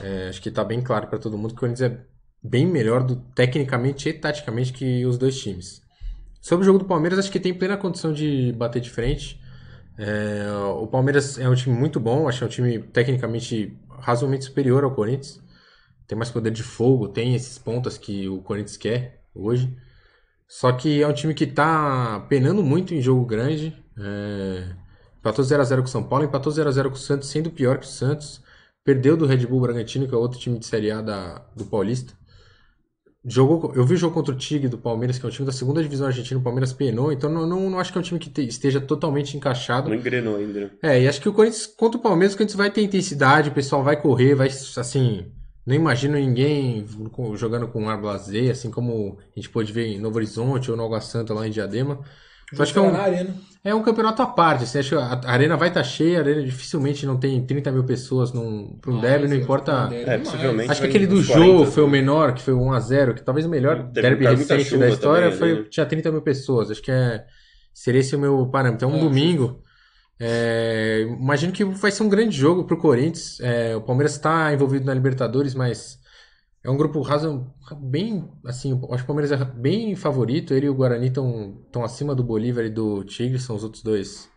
[0.00, 2.13] É, acho que está bem claro para todo mundo que o Corinthians é
[2.44, 5.82] bem melhor do, tecnicamente e taticamente que os dois times.
[6.42, 9.40] Sobre o jogo do Palmeiras, acho que tem plena condição de bater de frente.
[9.96, 14.44] É, o Palmeiras é um time muito bom, acho que é um time tecnicamente razoavelmente
[14.44, 15.42] superior ao Corinthians.
[16.06, 19.74] Tem mais poder de fogo, tem esses pontas que o Corinthians quer hoje.
[20.46, 23.74] Só que é um time que tá penando muito em jogo grande.
[23.98, 24.76] É...
[25.18, 27.88] Empatou 0x0 com o São Paulo, empatou 0x0 com o Santos, sendo pior que o
[27.88, 28.42] Santos.
[28.84, 32.12] Perdeu do Red Bull Bragantino, que é outro time de Série A da, do Paulista.
[33.26, 35.52] Jogou, eu vi o jogo contra o Tigre do Palmeiras, que é um time da
[35.52, 38.20] segunda divisão argentina, o Palmeiras penou, então não, não, não acho que é um time
[38.20, 39.88] que te- esteja totalmente encaixado.
[39.88, 40.60] Não engrenou ainda.
[40.60, 40.70] né?
[40.82, 43.52] É, e acho que o Corinthians, contra o Palmeiras, o Corinthians vai ter intensidade, o
[43.54, 45.24] pessoal vai correr, vai, assim,
[45.66, 46.84] não imagino ninguém
[47.34, 50.84] jogando com ar blazer, assim como a gente pôde ver em Novo Horizonte ou no
[50.84, 52.00] Água Santa lá em Diadema.
[52.52, 53.34] Eu acho que é um, na arena.
[53.64, 56.42] é um campeonato à parte, assim, acho que a arena vai estar cheia, a arena
[56.42, 59.88] dificilmente não tem 30 mil pessoas num, pra um derby, não importa...
[59.92, 60.70] É, possivelmente.
[60.70, 63.46] Acho que aquele do Jô 40, foi o menor, que foi o 1x0, que talvez
[63.46, 65.68] o melhor derby muita recente da história, também, foi, né?
[65.70, 66.70] tinha 30 mil pessoas.
[66.70, 67.24] Acho que é,
[67.72, 68.86] seria esse o meu parâmetro.
[68.86, 69.60] É um É, domingo.
[70.20, 73.40] É, imagino que vai ser um grande jogo pro Corinthians.
[73.40, 75.98] É, o Palmeiras está envolvido na Libertadores, mas
[76.64, 77.46] é um grupo razo,
[77.78, 80.54] bem, assim, acho que o Palmeiras é bem favorito.
[80.54, 84.30] Ele e o Guarani estão acima do Bolívar e do Tigre, são os outros dois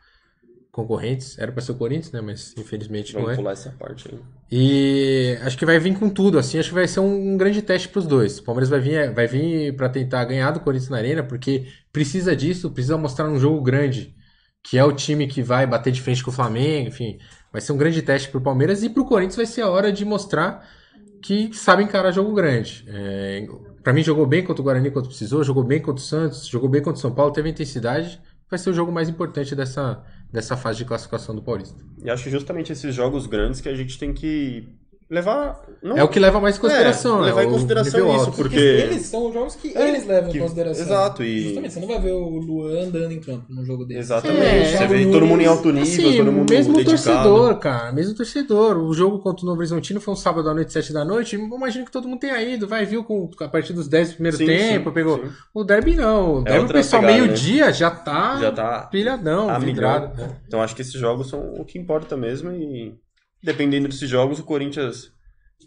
[0.70, 1.40] concorrentes.
[1.40, 2.20] Era para ser o Corinthians, né?
[2.20, 3.38] Mas infelizmente não Vamos é.
[3.38, 4.20] pular essa parte aí.
[4.52, 7.62] E acho que vai vir com tudo, assim, acho que vai ser um, um grande
[7.62, 8.40] teste para os dois.
[8.40, 12.36] O Palmeiras vai vir, vai vir para tentar ganhar do Corinthians na Arena, porque precisa
[12.36, 14.14] disso, precisa mostrar um jogo grande,
[14.62, 17.20] que é o time que vai bater de frente com o Flamengo, enfim,
[17.54, 19.70] vai ser um grande teste para o Palmeiras e para o Corinthians vai ser a
[19.70, 20.68] hora de mostrar
[21.22, 22.86] que sabe encarar jogo grande.
[22.88, 23.48] É,
[23.84, 26.70] para mim jogou bem contra o Guarani quando precisou, jogou bem contra o Santos, jogou
[26.70, 28.20] bem contra o São Paulo, teve intensidade.
[28.50, 31.84] Vai ser o jogo mais importante dessa, dessa fase de classificação do Paulista.
[32.04, 34.68] E acho justamente esses jogos grandes que a gente tem que
[35.10, 35.62] levar.
[35.82, 37.26] Não É o que leva mais em consideração, É, né?
[37.28, 38.32] levar em consideração isso, alto.
[38.36, 40.84] porque- eles são os jogos que É, eles levam que- em consideração.
[40.86, 44.00] exato, e- Justamente, você não vai ver o Luan andando em campo num jogo desse.
[44.02, 44.42] Exatamente.
[44.42, 47.04] É, Você vê todo mundo em alto nível, Assim, todo mundo mesmo dedicado.
[47.04, 48.78] torcedor, cara, mesmo torcedor.
[48.78, 51.36] O jogo contra o Novo Horizontino foi um sábado à noite, sete da noite.
[51.38, 54.38] Imagino que todo mundo tenha ido, vai, viu com, a partir dos 10 do primeiro
[54.38, 55.18] Sim, tempo, sim, pegou.
[55.20, 55.30] sim.
[55.54, 56.40] O derby não.
[56.40, 60.16] O derby o pessoal meio-dia já tá, Já tá pilhadão, vidrado.
[60.18, 60.38] né?
[60.48, 62.96] Então acho que esses jogos são o que importa mesmo e
[63.42, 65.12] dependendo desses jogos, o Corinthians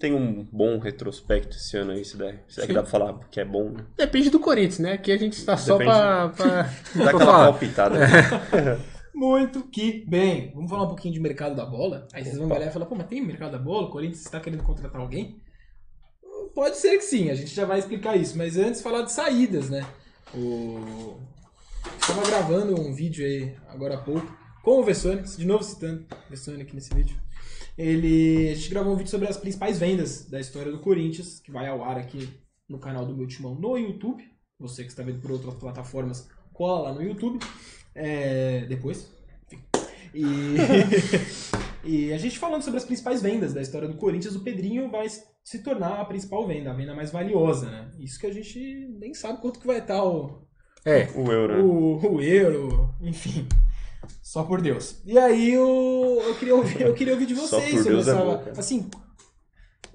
[0.01, 2.43] tem um bom retrospecto esse ano aí, se der.
[2.49, 3.85] Se é que dá pra falar que é bom, né?
[3.99, 4.93] Depende do Corinthians, né?
[4.95, 5.95] Aqui a gente está só Depende.
[5.95, 6.63] pra, pra,
[7.05, 7.99] Dá aquela palpitada.
[9.15, 10.53] Muito que bem.
[10.55, 12.09] Vamos falar um pouquinho de mercado da bola?
[12.15, 13.89] Aí vocês vão olhar e falar, pô, mas tem mercado da bola?
[13.89, 15.39] O Corinthians está querendo contratar alguém?
[16.55, 18.39] Pode ser que sim, a gente já vai explicar isso.
[18.39, 19.87] Mas antes falar de saídas, né?
[20.35, 21.19] O...
[22.01, 24.27] Estava gravando um vídeo aí, agora há pouco,
[24.63, 27.17] com o Vessone, de novo citando o Vessone aqui nesse vídeo.
[27.77, 28.51] Ele...
[28.51, 31.67] A gente gravou um vídeo sobre as principais vendas da história do Corinthians, que vai
[31.69, 32.29] ao ar aqui
[32.69, 34.23] no canal do meu timão no YouTube.
[34.59, 37.39] Você que está vendo por outras plataformas, cola lá no YouTube.
[37.95, 39.11] É, depois.
[39.47, 39.63] Enfim.
[40.15, 40.57] E,
[41.85, 45.07] e a gente falando sobre as principais vendas da história do Corinthians, o Pedrinho vai
[45.09, 47.91] se tornar a principal venda, a venda mais valiosa, né?
[47.99, 48.59] Isso que a gente
[49.01, 50.47] nem sabe quanto que vai estar o,
[50.85, 51.57] É, O euro.
[51.57, 51.63] né?
[51.63, 53.47] o, o euro, enfim.
[54.31, 55.03] Só por Deus.
[55.05, 58.13] E aí eu, eu, queria, ouvir, eu queria ouvir de Só vocês sobre Deus é
[58.13, 58.39] essa.
[58.39, 58.61] cara.
[58.61, 58.89] assim,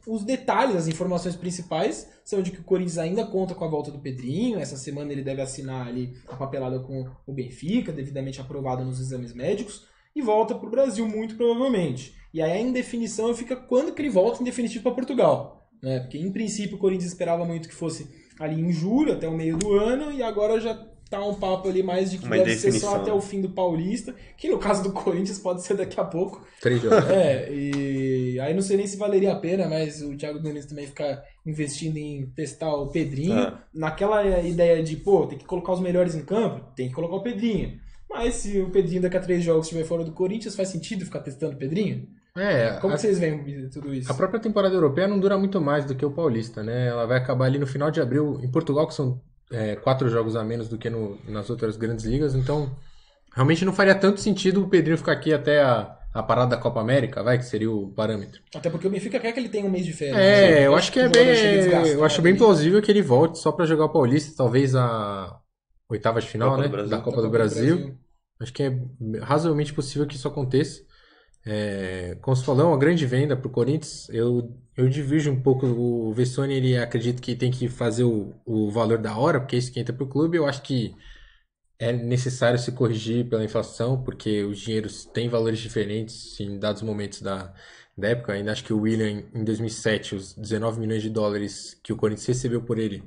[0.06, 3.92] os detalhes, as informações principais são de que o Corinthians ainda conta com a volta
[3.92, 4.60] do Pedrinho.
[4.60, 9.34] Essa semana ele deve assinar ali a papelada com o Benfica, devidamente aprovado nos exames
[9.34, 12.14] médicos, e volta para o Brasil, muito provavelmente.
[12.34, 15.70] E aí a indefinição fica quando que ele volta em definitivo para Portugal.
[15.82, 16.02] Né?
[16.02, 19.56] Porque em princípio o Corinthians esperava muito que fosse ali em julho, até o meio
[19.56, 20.76] do ano, e agora já
[21.10, 23.49] tá um papo ali mais de que Uma deve ser só até o fim do
[23.49, 26.45] Paulista, que no caso do Corinthians pode ser daqui a pouco.
[26.62, 27.10] três jogos.
[27.10, 30.88] É, e aí não sei nem se valeria a pena, mas o Thiago Nunes também
[30.88, 33.39] ficar investindo em testar o Pedrinho.
[33.39, 33.53] É.
[33.74, 37.24] Naquela ideia de, pô, tem que colocar os melhores em campo, tem que colocar o
[37.24, 37.80] Pedrinho.
[38.10, 41.20] Mas se o Pedrinho daqui a três jogos estiver fora do Corinthians, faz sentido ficar
[41.20, 42.08] testando o Pedrinho?
[42.38, 44.12] É, Como a, vocês veem tudo isso?
[44.12, 46.88] a própria temporada europeia não dura muito mais do que o Paulista, né?
[46.88, 49.22] Ela vai acabar ali no final de abril, em Portugal, que são
[49.52, 52.76] é, quatro jogos a menos do que no- nas outras grandes ligas, então
[53.34, 56.80] realmente não faria tanto sentido o Pedrinho ficar aqui até a, a parada da Copa
[56.80, 58.41] América, vai, que seria o parâmetro.
[58.56, 60.18] Até porque o Benfica quer que ele tenha um mês de férias.
[60.18, 60.68] É, né?
[60.68, 61.88] eu acho que é jogador chegue bem.
[61.91, 65.39] Eu acho bem plausível que ele volte só pra jogar o Paulista, talvez a
[65.89, 66.68] oitava de final, Copa né?
[66.68, 66.89] do Brasil.
[66.91, 67.98] Da Copa Da do Brasil.
[68.39, 68.80] Acho que é
[69.22, 70.82] razoavelmente possível que isso aconteça.
[71.46, 74.10] É, como você falou, é uma grande venda para o Corinthians.
[74.10, 75.66] Eu, eu divido um pouco.
[75.68, 79.60] O Vessone ele acredita que tem que fazer o, o valor da hora, porque é
[79.60, 80.38] isso que entra para o clube.
[80.38, 80.96] Eu acho que
[81.80, 87.22] é necessário se corrigir pela inflação, porque os dinheiros têm valores diferentes em dados momentos
[87.22, 87.54] da,
[87.98, 88.34] da época.
[88.34, 92.28] Ainda acho que o William, em 2007, os 19 milhões de dólares que o Corinthians
[92.28, 93.04] recebeu por ele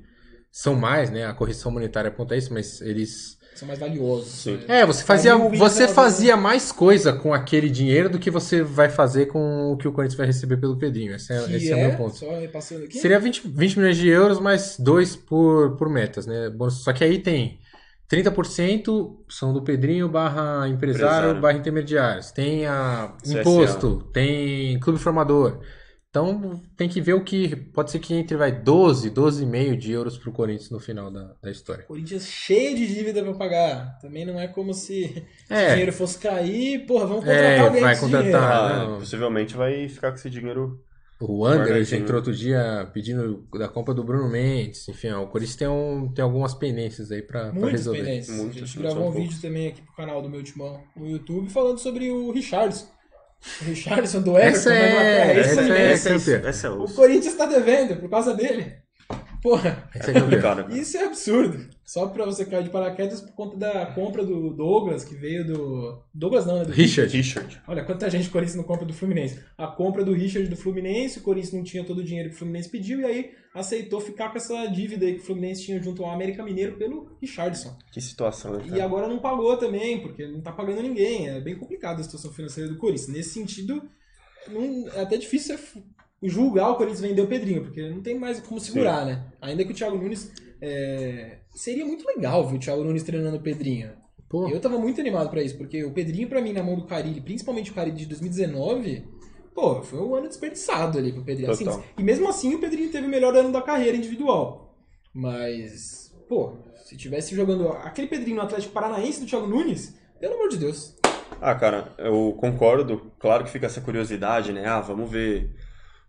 [0.50, 1.26] são mais, né?
[1.26, 4.28] A correção monetária aponta isso, mas eles São mais valiosos.
[4.28, 4.56] Sim.
[4.68, 4.80] né?
[4.80, 8.88] É, você fazia, vídeo você fazia mais coisa com aquele dinheiro do que você vai
[8.88, 11.16] fazer com o que o Corinthians vai receber pelo Pedrinho.
[11.16, 12.16] Esse é, esse é o é, meu ponto.
[12.16, 12.98] só repassando aqui.
[12.98, 16.52] Seria 20, 20 milhões de euros mais 2 por, por metas, né?
[16.70, 17.58] Só que aí tem
[18.08, 21.40] 30% são do Pedrinho barra empresário, Empresário.
[21.40, 22.30] barra intermediários.
[22.30, 23.40] Tem a CSA.
[23.40, 25.58] imposto, tem clube formador.
[26.10, 27.54] Então tem que ver o que.
[27.54, 31.50] Pode ser que entre vai 12, 12,5 de euros pro Corinthians no final da, da
[31.50, 31.84] história.
[31.84, 33.98] Corinthians cheio de dívida pra pagar.
[34.00, 35.66] Também não é como se É.
[35.66, 38.70] o dinheiro fosse cair, porra, vamos contratar É, alguém vai contratar.
[38.70, 38.94] dinheiro.
[38.94, 40.82] Ah, possivelmente vai ficar com esse dinheiro.
[41.20, 42.00] O Guardadinho.
[42.00, 44.88] entrou outro dia pedindo da compra do Bruno Mendes.
[44.88, 47.98] Enfim, ó, o Corinthians tem, um, tem algumas pendências aí pra, pra Muitas resolver.
[48.00, 48.36] pendências.
[48.36, 49.42] Muitas, a gente gravou um vídeo poucas.
[49.42, 52.86] também aqui pro canal do meu timão no YouTube falando sobre o Richardson.
[53.62, 55.40] O Richardson do Everton é- Inglaterra.
[55.40, 56.48] essa é- essa, campeã.
[56.48, 56.84] essa é O.
[56.94, 58.72] Corinthians tá devendo por causa dele.
[59.42, 60.18] Porra, Essa é
[60.76, 61.68] isso é absurdo.
[61.90, 66.02] Só pra você cair de paraquedas por conta da compra do Douglas, que veio do.
[66.12, 66.64] Douglas não, né?
[66.66, 67.16] Do Richard.
[67.16, 67.62] Richard.
[67.66, 69.40] Olha, quanta gente o Corinthians não compra do Fluminense.
[69.56, 72.38] A compra do Richard do Fluminense, o Corinthians não tinha todo o dinheiro que o
[72.38, 76.04] Fluminense pediu, e aí aceitou ficar com essa dívida aí que o Fluminense tinha junto
[76.04, 77.74] ao América Mineiro pelo Richardson.
[77.90, 78.64] Que situação, né?
[78.76, 81.30] E agora não pagou também, porque não tá pagando ninguém.
[81.30, 83.08] É bem complicado a situação financeira do Corinthians.
[83.08, 83.82] Nesse sentido,
[84.48, 85.82] não- é até difícil você
[86.22, 89.24] julgar o Corinthians vender o Pedrinho, porque não tem mais como segurar, né?
[89.40, 90.30] Ainda que o Thiago Nunes.
[90.60, 93.90] é, Seria muito legal ver o Thiago Nunes treinando o Pedrinho.
[94.28, 96.86] Pô, Eu tava muito animado pra isso, porque o Pedrinho, pra mim, na mão do
[96.86, 99.02] Carilli, principalmente o Carilli de 2019,
[99.52, 101.50] pô, foi um ano desperdiçado ali pro Pedrinho.
[101.50, 101.66] Assim,
[101.98, 104.78] e mesmo assim, o Pedrinho teve o melhor ano da carreira individual.
[105.12, 110.50] Mas, pô, se tivesse jogando aquele Pedrinho no Atlético Paranaense do Thiago Nunes, pelo amor
[110.50, 110.94] de Deus.
[111.40, 113.10] Ah, cara, eu concordo.
[113.18, 114.64] Claro que fica essa curiosidade, né?
[114.64, 115.50] Ah, vamos ver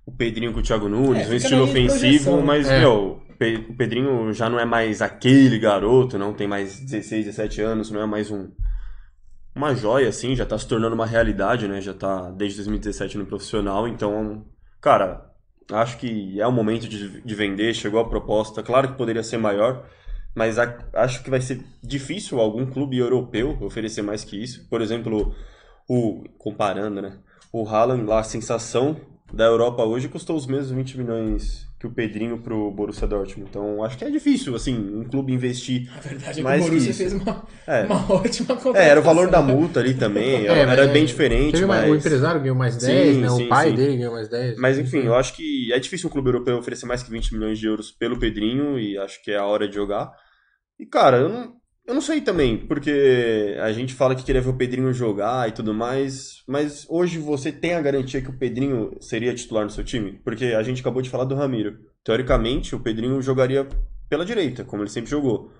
[0.06, 2.82] o Pedrinho com o Thiago Nunes, É, um estilo ofensivo, projeção, mas, É.
[2.82, 7.92] meu, o Pedrinho já não é mais aquele garoto, não tem mais 16, 17 anos,
[7.92, 8.50] não é mais um
[9.56, 11.82] uma joia, assim, já tá se tornando uma realidade, né?
[11.82, 14.46] Já tá desde 2017 no profissional, então,
[14.82, 15.32] cara,
[15.72, 19.38] acho que é o momento de, de vender, chegou a proposta, claro que poderia ser
[19.38, 19.86] maior,
[20.36, 24.68] mas a- acho que vai ser difícil algum clube europeu oferecer mais que isso.
[24.70, 25.36] Por exemplo,
[25.90, 27.18] o comparando, né?
[27.52, 28.98] O Haaland lá, a sensação
[29.34, 33.50] da Europa hoje custou os mesmos 20 milhões que o Pedrinho pro Borussia Dortmund.
[33.50, 35.90] Então, acho que é difícil, assim, um clube investir.
[35.96, 36.98] A verdade é que o que Borussia isso.
[37.00, 37.84] fez uma, É.
[37.86, 38.76] uma ótima contratação.
[38.76, 41.90] É, era o valor da multa ali também, É, era mas- bem diferente, mas...
[41.90, 43.30] O empresário ganhou mais 10, Sim, né?
[43.30, 43.76] sim, o pai sim.
[43.78, 44.58] dele ganhou mais 10.
[44.58, 47.58] Mas enfim, eu acho que é difícil um clube europeu oferecer mais que 20 milhões
[47.58, 50.12] de euros pelo Pedrinho e acho que é a hora de jogar.
[50.78, 51.54] E cara, eu não,
[51.90, 55.52] eu não sei também, porque a gente fala que queria ver o Pedrinho jogar e
[55.52, 59.84] tudo mais, mas hoje você tem a garantia que o Pedrinho seria titular no seu
[59.84, 60.22] time?
[60.24, 61.80] Porque a gente acabou de falar do Ramiro.
[62.04, 63.68] Teoricamente, o Pedrinho jogaria
[64.08, 65.52] pela direita, como ele sempre jogou.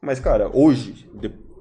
[0.00, 1.04] Mas cara, hoje,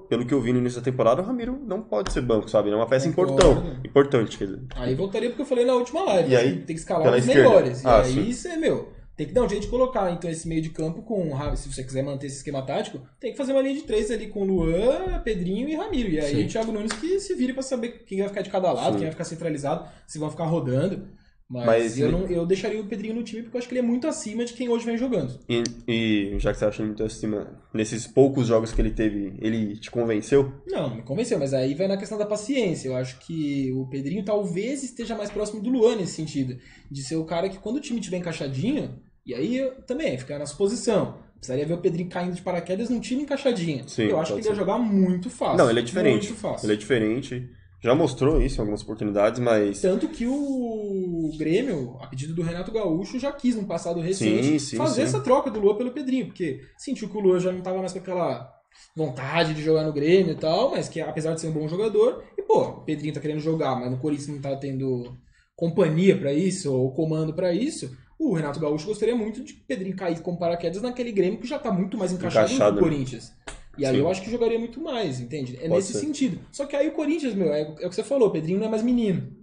[0.07, 2.69] pelo que eu vi no início da temporada, o Ramiro não pode ser banco, sabe?
[2.69, 4.61] É uma peça importante, importante, quer dizer.
[4.75, 6.29] Aí voltaria porque eu falei na última live.
[6.29, 7.41] E assim, aí, tem que escalar os esquerda.
[7.41, 7.83] melhores.
[7.83, 8.33] Ah, e aí sim.
[8.33, 11.31] você, meu, tem que dar um jeito de colocar então esse meio de campo com.
[11.55, 14.27] Se você quiser manter esse esquema tático, tem que fazer uma linha de três ali
[14.27, 16.09] com Luan, Pedrinho e Ramiro.
[16.09, 16.45] E aí Sim.
[16.45, 18.97] o Thiago Nunes que se vire pra saber quem vai ficar de cada lado, Sim.
[18.97, 21.07] quem vai ficar centralizado, se vão ficar rodando.
[21.51, 23.79] Mas, Mas eu, não, eu deixaria o Pedrinho no time porque eu acho que ele
[23.79, 25.37] é muito acima de quem hoje vem jogando.
[25.49, 29.75] E, e já que você acha muito acima, nesses poucos jogos que ele teve, ele
[29.75, 30.53] te convenceu?
[30.65, 32.87] Não, me convenceu, mas aí vai na questão da paciência.
[32.87, 36.57] Eu acho que o Pedrinho talvez esteja mais próximo do Luan nesse sentido.
[36.89, 40.45] De ser o cara que quando o time tiver encaixadinho, e aí também, ficar na
[40.45, 41.19] suposição.
[41.35, 43.87] Precisaria ver o Pedrinho caindo de paraquedas num time encaixadinho.
[43.89, 45.57] Sim, eu acho que ele ia jogar muito fácil.
[45.57, 46.27] Não, ele é diferente.
[46.27, 46.65] Muito fácil.
[46.67, 47.49] Ele é diferente.
[47.83, 49.81] Já mostrou isso em algumas oportunidades, mas.
[49.81, 54.59] Tanto que o Grêmio, a pedido do Renato Gaúcho, já quis no passado recente Sim,
[54.59, 57.61] sim, fazer essa troca do Luan pelo Pedrinho, porque sentiu que o Luan já não
[57.61, 58.47] tava mais com aquela
[58.95, 62.23] vontade de jogar no Grêmio e tal, mas que apesar de ser um bom jogador,
[62.37, 65.17] e pô, o Pedrinho tá querendo jogar, mas no Corinthians não tá tendo
[65.55, 67.91] companhia pra isso, ou comando pra isso,
[68.29, 71.71] o Renato Gaúcho gostaria muito de Pedrinho caísse como paraquedas naquele Grêmio que já tá
[71.71, 72.87] muito mais encaixado, Encaixado, no né?
[72.89, 73.31] Corinthians.
[73.77, 74.01] E aí Sim.
[74.01, 75.55] eu acho que jogaria muito mais, entende?
[75.55, 75.99] É Pode nesse ser.
[75.99, 76.39] sentido.
[76.51, 78.67] Só que aí o Corinthians, meu, é, é o que você falou, o Pedrinho não
[78.67, 79.39] é mais menino.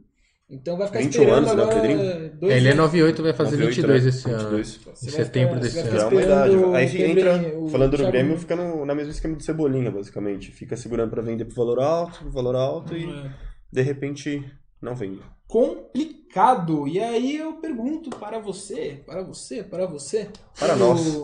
[0.51, 2.31] Então vai ficar 21 esperando anos, né, agora Pedrinho?
[2.41, 2.85] dois ele é anos.
[2.85, 4.09] 98, vai fazer 98, 22 né?
[4.09, 4.39] esse ano.
[4.57, 4.81] 22.
[4.95, 5.99] Você Em setembro ficar- desse ano.
[5.99, 6.55] É uma idade.
[6.75, 9.91] Aí Pedrinho- entra, o falando do Thiago Grêmio, fica no, na mesma esquema do Cebolinha,
[9.91, 10.51] basicamente.
[10.51, 13.31] Fica segurando pra vender pro valor alto, pro valor alto e É.
[13.71, 14.43] de repente
[14.81, 15.21] não vende.
[15.47, 16.87] Complicado.
[16.87, 21.17] E aí eu pergunto para você, para você, para você, Para o- nós.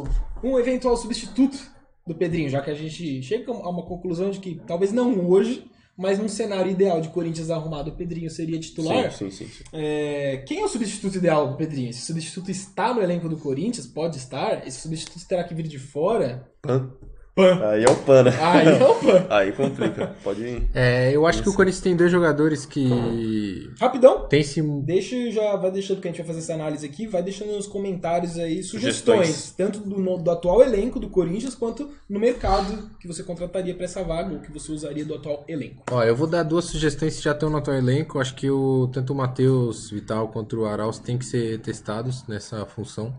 [0.42, 1.58] um eventual substituto
[2.06, 5.70] do Pedrinho, já que a gente chega a uma conclusão de que talvez não hoje,
[5.96, 9.12] Mas num cenário ideal de Corinthians arrumado, o Pedrinho seria titular.
[9.12, 9.52] Sim, sim, sim.
[9.58, 9.62] sim.
[9.72, 11.88] É, quem é o substituto ideal do Pedrinho?
[11.90, 13.86] Esse substituto está no elenco do Corinthians?
[13.86, 14.66] Pode estar?
[14.66, 16.50] Esse substituto terá que vir de fora?
[16.60, 16.90] Pan.
[17.34, 17.68] Pan.
[17.68, 18.30] Aí é o pan, né?
[18.40, 19.26] Aí, opa!
[19.34, 20.14] Aí complica.
[20.22, 20.70] Pode ir.
[20.72, 25.56] É, eu acho que o Corinthians tem dois jogadores que Rapidão, tem se Deixa já,
[25.56, 28.62] vai deixando que a gente vai fazer essa análise aqui, vai deixando nos comentários aí
[28.62, 29.54] sugestões, Sugestões.
[29.56, 33.84] tanto do, no- do atual elenco do Corinthians quanto no mercado que você contrataria para
[33.84, 35.82] essa vaga ou que você usaria do atual elenco.
[35.90, 38.20] Ó, eu vou dar duas sugestões que já estão no atual elenco.
[38.20, 42.64] Acho que o, tanto o Matheus Vital quanto o Arauz têm que ser testados nessa
[42.64, 43.12] função.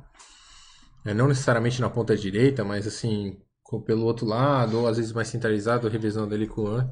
[1.03, 3.35] É, não necessariamente na ponta direita, mas assim,
[3.85, 6.89] pelo outro lado, ou às vezes mais centralizado, revisando ali com o An.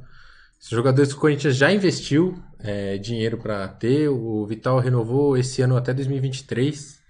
[0.62, 4.08] Os jogadores que o Corinthians já investiu é, dinheiro para ter.
[4.10, 7.02] O Vital renovou esse ano até 2023.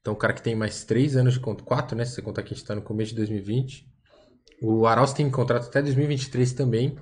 [0.00, 2.04] Então, o cara que tem mais três anos de contrato, quatro, né?
[2.04, 3.86] Se você contar que a gente está no começo de 2020.
[4.62, 6.96] O Arauz tem contrato até 2023 também.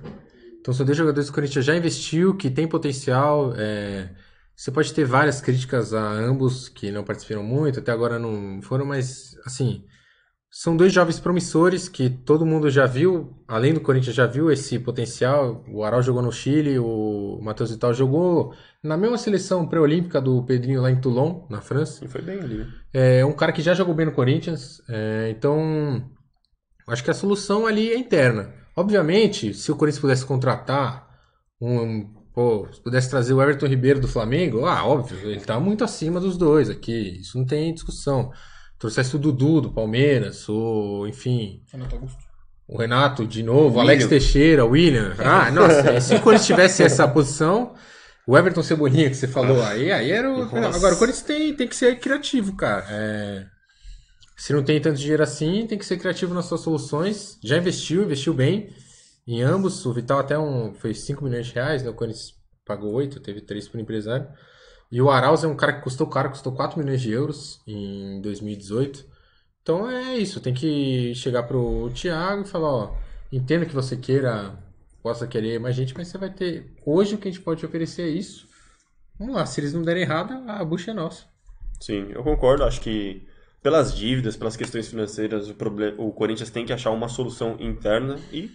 [0.59, 3.53] Então são dois jogadores que o Corinthians já investiu, que tem potencial.
[3.55, 4.09] é,
[4.55, 8.85] Você pode ter várias críticas a ambos, que não participaram muito, até agora não foram,
[8.85, 9.85] mas assim.
[10.57, 14.79] São dois jovens promissores que todo mundo já viu, além do Corinthians já viu esse
[14.79, 15.65] potencial.
[15.67, 20.81] O Arauz jogou no Chile, o Matheus Vital jogou na mesma seleção pré-olímpica do Pedrinho
[20.81, 22.05] lá em Toulon, na França.
[22.05, 22.65] E foi bem ali?
[22.93, 26.09] É um cara que já jogou bem no Corinthians, é, então
[26.87, 28.53] acho que a solução ali é interna.
[28.77, 31.05] Obviamente, se o Corinthians pudesse contratar
[31.59, 35.83] um, pô, se pudesse trazer o Everton Ribeiro do Flamengo, ah, óbvio, ele tá muito
[35.83, 38.31] acima dos dois aqui, isso não tem discussão.
[38.79, 42.19] Trouxesse o Dudu do Palmeiras, ou enfim, Renato Augusto.
[42.67, 43.81] o Renato de novo, o.
[43.81, 45.15] Alex Teixeira, o William.
[45.19, 47.73] Ah, nossa, se o Corinthians tivesse essa posição,
[48.27, 50.45] o Everton Cebolinha que você falou aí, aí era o.
[50.45, 50.77] Nossa.
[50.77, 52.85] Agora o Corinthians tem, tem que ser criativo, cara.
[52.89, 53.45] É,
[54.37, 57.37] Se não tem tanto dinheiro assim, tem que ser criativo nas suas soluções.
[57.43, 58.69] Já investiu, investiu bem
[59.25, 59.85] em ambos.
[59.85, 61.89] O Vital até um, foi 5 milhões de reais, né?
[61.89, 62.33] O Corinthians
[62.65, 64.27] pagou 8, teve 3 por empresário.
[64.91, 68.21] E o Arauz é um cara que custou caro, custou 4 milhões de euros em
[68.21, 69.05] 2018.
[69.61, 72.95] Então é isso, tem que chegar pro Thiago e falar, ó,
[73.31, 74.57] entendo que você queira,
[75.01, 76.71] possa querer mais gente, mas você vai ter.
[76.85, 78.47] Hoje o que a gente pode te oferecer é isso.
[79.19, 81.25] Vamos lá, se eles não derem errado, a bucha é nossa.
[81.79, 82.63] Sim, eu concordo.
[82.63, 83.27] Acho que
[83.61, 88.19] pelas dívidas, pelas questões financeiras, o, proble- o Corinthians tem que achar uma solução interna
[88.31, 88.51] e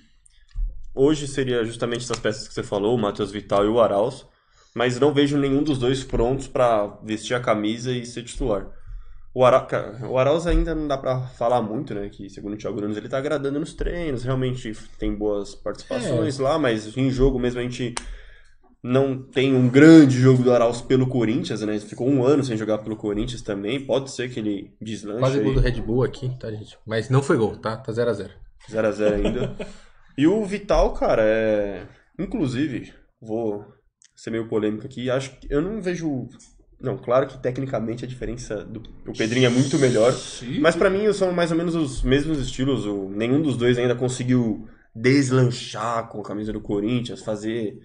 [0.94, 4.26] hoje seria justamente essas peças que você falou, o Matheus Vital e o Arauz,
[4.74, 8.66] mas não vejo nenhum dos dois prontos para vestir a camisa e ser titular.
[9.32, 9.66] O, Ara...
[10.08, 12.08] o Arauz ainda não dá pra falar muito, né?
[12.08, 16.58] Que segundo o Thiago Nunes ele tá agradando nos treinos, realmente tem boas participações lá,
[16.58, 17.94] mas em jogo mesmo a gente
[18.82, 21.74] não tem um grande jogo do Arauz pelo Corinthians, né?
[21.74, 23.84] Ele ficou um ano sem jogar pelo Corinthians também.
[23.84, 26.78] Pode ser que ele deslanche Quase gol do Red Bull aqui, tá, gente?
[26.86, 27.76] Mas não foi gol, tá?
[27.76, 28.30] Tá 0x0.
[28.70, 29.56] 0x0 ainda.
[30.16, 31.86] e o Vital, cara, é...
[32.18, 33.66] Inclusive, vou
[34.20, 36.28] ser meio polêmico aqui, acho que eu não vejo...
[36.78, 38.82] Não, claro que tecnicamente a diferença do...
[39.06, 40.14] O Pedrinho é muito melhor,
[40.60, 42.84] mas pra mim são mais ou menos os mesmos estilos.
[42.84, 43.08] O...
[43.08, 47.80] Nenhum dos dois ainda conseguiu deslanchar com a camisa do Corinthians, fazer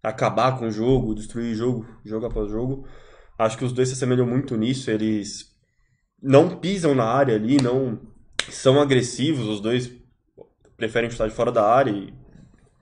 [0.00, 2.86] acabar com o jogo, destruir jogo, jogo após jogo.
[3.36, 4.88] Acho que os dois se assemelham muito nisso.
[4.88, 5.46] Eles
[6.22, 8.00] não pisam na área ali, não
[8.48, 9.48] são agressivos.
[9.48, 9.90] Os dois
[10.76, 11.90] preferem chutar de fora da área.
[11.90, 12.12] E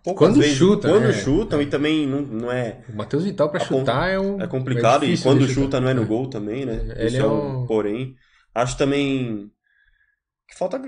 [0.02, 1.12] poucas Quando vezes- chuta, quando né?
[1.12, 4.40] chutam e também não, não é O Matheus Vital pra A ponta- chutar é um.
[4.40, 5.80] é complicado é e quando chuta chutar.
[5.80, 6.94] não é no gol também, né?
[6.96, 8.14] Ele Isso é é um- porém.
[8.54, 9.50] Acho também
[10.48, 10.80] que falta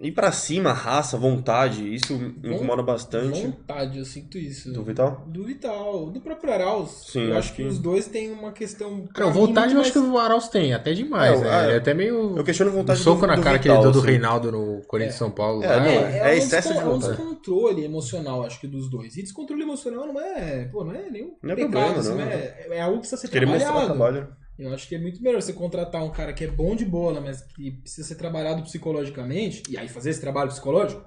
[0.00, 1.94] ir pra cima, raça, vontade.
[1.94, 3.42] Isso me incomoda bastante.
[3.42, 4.72] Vontade, eu sinto isso.
[4.72, 5.24] Do Vital?
[5.26, 6.90] Do Vital, do próprio Arauz.
[7.06, 9.06] Sim, eu acho acho que que- os dois têm uma questão.
[9.26, 11.64] mim, vontade eu acho que o Arauz tem, até demais, É, né?
[11.64, 12.36] Ele é até meio.
[12.36, 13.98] Eu questiono a Um vontade soco do, na do cara que Vital, ele deu do
[13.98, 14.08] assim.
[14.08, 15.62] Reinaldo no Corinthians de São Paulo.
[15.62, 17.16] É, lá, não, é- É, É excesso de descon- é um vontade.
[17.16, 19.16] descontrole emocional, acho que, dos dois.
[19.16, 22.20] E descontrole emocional não é, pô, não é nenhum Não é pecado, problema, assim, não.
[22.22, 23.86] É, é algo que precisa ser o trabalhado.
[23.86, 24.28] trabalho.
[24.58, 27.20] Eu acho que é muito melhor você contratar um cara que é bom de bola,
[27.20, 31.04] mas que precisa ser trabalhado psicologicamente, e aí fazer esse trabalho psicológico,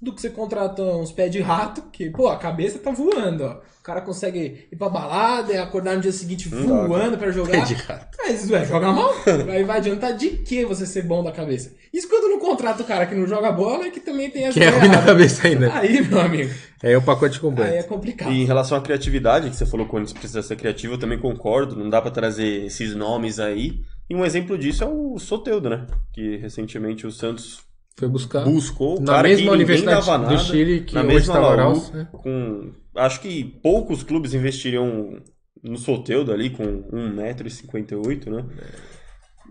[0.00, 3.60] do que você contrata uns pés de rato, que, pô, a cabeça tá voando, ó.
[3.80, 7.50] O cara consegue ir pra balada e acordar no dia seguinte voando pra jogar.
[7.52, 8.16] Pé de rato.
[8.18, 9.10] Mas, ué, joga mal?
[9.50, 11.74] Aí vai adiantar de que você ser bom da cabeça?
[11.92, 14.54] Isso quando não contrata o cara que não joga bola e que também tem as
[14.54, 15.72] Que é ruim na cabeça ainda.
[15.74, 16.50] Aí, meu amigo,
[16.82, 17.72] É o pacote aí completo.
[17.74, 18.30] é complicado.
[18.30, 20.98] E em relação à criatividade, que você falou que o Corinthians precisa ser criativo, eu
[20.98, 21.74] também concordo.
[21.74, 23.80] Não dá pra trazer esses nomes aí.
[24.10, 25.86] E um exemplo disso é o Soteudo, né?
[26.12, 27.60] Que recentemente o Santos
[27.96, 28.44] Foi buscar.
[28.44, 30.34] buscou Na mesma universidade dava nada.
[30.34, 31.90] do Chile que na mesma tá Laú, Arauz.
[31.90, 32.08] né?
[32.12, 35.22] com acho que poucos clubes investiriam
[35.62, 38.46] no Soteudo ali com 1,58m, né?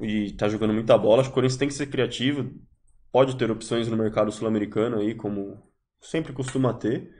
[0.02, 1.22] E tá jogando muita bola.
[1.22, 2.50] Acho que o Corinthians tem que ser criativo.
[3.12, 5.58] Pode ter opções no mercado sul-americano aí, como
[6.02, 7.12] sempre costuma ter.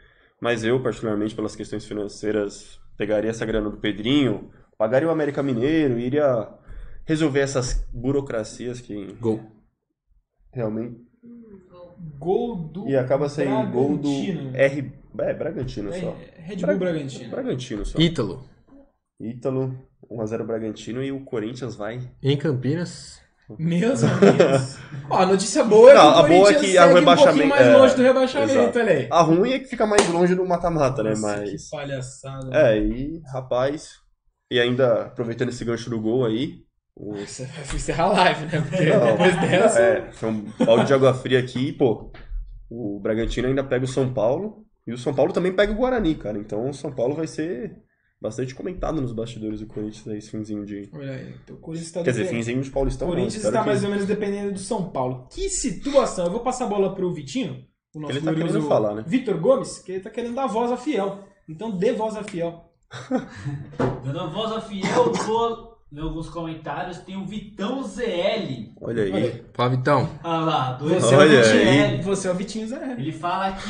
[0.42, 6.00] Mas eu, particularmente, pelas questões financeiras, pegaria essa grana do Pedrinho, pagaria o América Mineiro,
[6.00, 6.48] iria
[7.06, 9.42] resolver essas burocracias que Gol.
[10.54, 11.09] realmente.
[12.18, 12.88] Gol do.
[12.88, 14.56] E acaba saindo gol do Bragantino.
[14.56, 14.92] R.
[15.20, 16.10] É, Bragantino só.
[16.38, 17.30] É, Red Bull Bragantino.
[17.30, 18.00] Bragantino só.
[18.00, 18.44] Ítalo.
[19.22, 19.76] Ítalo,
[20.10, 22.00] 1x0 Bragantino e o Corinthians vai.
[22.24, 23.20] Em Campinas.
[23.58, 24.78] Meus amigos.
[25.10, 26.86] Ó, a notícia boa é que Não, o a boa é Corinthians que segue a
[26.86, 28.80] um rebaixamento- pouquinho mais é, longe do rebaixamento, exato.
[28.80, 29.08] olha aí.
[29.12, 31.14] A ruim é que fica mais longe do mata-mata, né?
[31.20, 31.50] Mas.
[31.70, 32.50] Que palhaçada.
[32.56, 33.96] É, e rapaz.
[34.52, 36.64] E ainda aproveitando esse gancho do gol aí.
[37.00, 37.14] O...
[37.14, 37.22] Vai
[37.76, 38.62] encerrar a live, né?
[38.62, 39.80] Porque Não, depois dessa.
[39.80, 42.12] É, foi um balde de água fria aqui e, pô.
[42.70, 44.66] O Bragantino ainda pega o São Paulo.
[44.86, 46.38] E o São Paulo também pega o Guarani, cara.
[46.38, 47.76] Então o São Paulo vai ser
[48.22, 50.90] bastante comentado nos bastidores do Corinthians aí, esse finzinho de.
[50.94, 53.08] Olha aí, então o Corinthians está Quer dizer, finzinho de Paulistão.
[53.08, 55.28] O não, Corinthians espero está que- mais ou menos dependendo do São Paulo.
[55.32, 56.26] Que situação!
[56.26, 57.64] Eu vou passar a bola pro Vitinho,
[57.96, 59.04] o nosso Ele tá querendo falar, né?
[59.08, 61.24] Vitor Gomes, que ele tá querendo dar voz a fiel.
[61.48, 62.66] Então dê voz a fiel.
[64.04, 67.00] Dando a voz a fiel, vou ler alguns comentários.
[67.00, 68.74] Tem o Vitão ZL.
[68.82, 69.12] Olha aí.
[69.12, 69.44] Olha aí.
[69.54, 70.10] Fala, Vitão.
[70.24, 71.88] Olha lá, dois Você, Olha é o aí.
[71.88, 72.96] Vitinho, você é o Vitinho Zé.
[72.98, 73.70] Ele fala que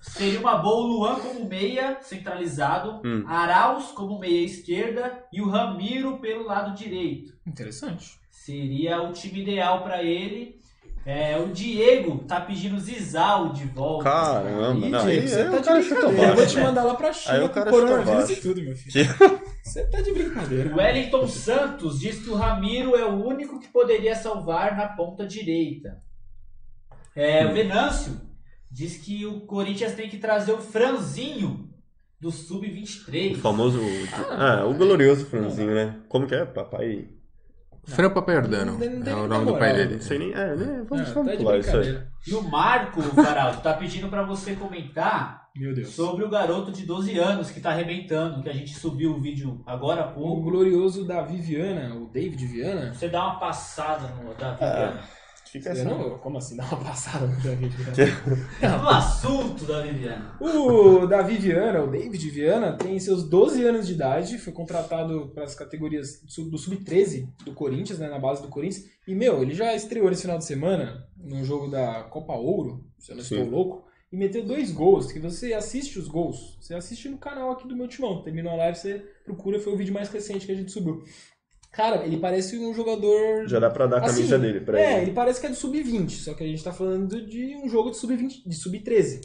[0.00, 3.24] seria uma boa o Luan como meia centralizado, Hum.
[3.26, 7.32] Arauz como meia esquerda e o Ramiro pelo lado direito.
[7.46, 8.20] Interessante.
[8.30, 10.60] Seria o time ideal pra ele.
[11.04, 14.04] É, o Diego tá pedindo Zizal de volta.
[14.04, 16.22] Caramba, Ih, não, Diego, aí, você aí tá o de cara chutou brincadeira.
[16.22, 16.54] Eu vou baixo.
[16.56, 18.42] te mandar lá pra China Aí o com cara coronavírus e baixo.
[18.42, 19.10] tudo, meu filho.
[19.62, 20.72] Você tá de brincadeira.
[20.74, 25.26] O Wellington Santos diz que o Ramiro é o único que poderia salvar na ponta
[25.26, 25.98] direita.
[27.14, 28.20] É, o Venâncio
[28.70, 31.68] diz que o Corinthians tem que trazer o Franzinho
[32.20, 33.36] do O Sub-23.
[33.36, 33.78] famoso.
[34.30, 36.00] Ah, o glorioso Franzinho, né?
[36.08, 36.44] Como que é?
[36.44, 37.08] Papai.
[37.84, 38.78] Fran Papaiordano.
[38.78, 39.94] Não não É o nome do pai dele.
[39.96, 40.32] Não sei nem.
[40.32, 40.84] É, né?
[40.88, 42.00] Vamos, Ah, vamos tá de pular isso aí.
[42.28, 45.90] E o Marco Varaldo tá pedindo pra você comentar Meu Deus.
[45.90, 49.62] sobre o garoto de 12 anos que tá arrebentando, que a gente subiu o vídeo
[49.66, 50.42] agora há O pouco.
[50.50, 52.94] glorioso Davi Viana, o David Viana.
[52.94, 55.00] Você dá uma passada no Davi Ah, Viana.
[55.52, 55.84] Fica assim.
[55.84, 56.56] não, como assim?
[56.56, 58.42] Dá uma passada no Davi Viana.
[58.82, 60.34] No assunto, Davi Viana.
[60.40, 65.44] O Davi Viana, o David Viana, tem seus 12 anos de idade, foi contratado para
[65.44, 68.86] as categorias sub- do Sub-13 do Corinthians, né, na base do Corinthians.
[69.06, 73.12] E, meu, ele já estreou nesse final de semana, num jogo da Copa Ouro, se
[73.12, 73.40] eu não Sim.
[73.42, 77.50] estou louco, e meteu dois gols, que você assiste os gols, você assiste no canal
[77.52, 78.22] aqui do meu timão.
[78.22, 81.02] Terminou a live, você procura, foi o vídeo mais recente que a gente subiu.
[81.72, 84.92] Cara, ele parece um jogador Já dá pra dar a camisa Assim, dele pra é,
[84.96, 85.02] ele.
[85.04, 87.90] ele parece que é do sub-20, só que a gente tá falando de um jogo
[87.90, 89.22] de sub-20, de sub-13.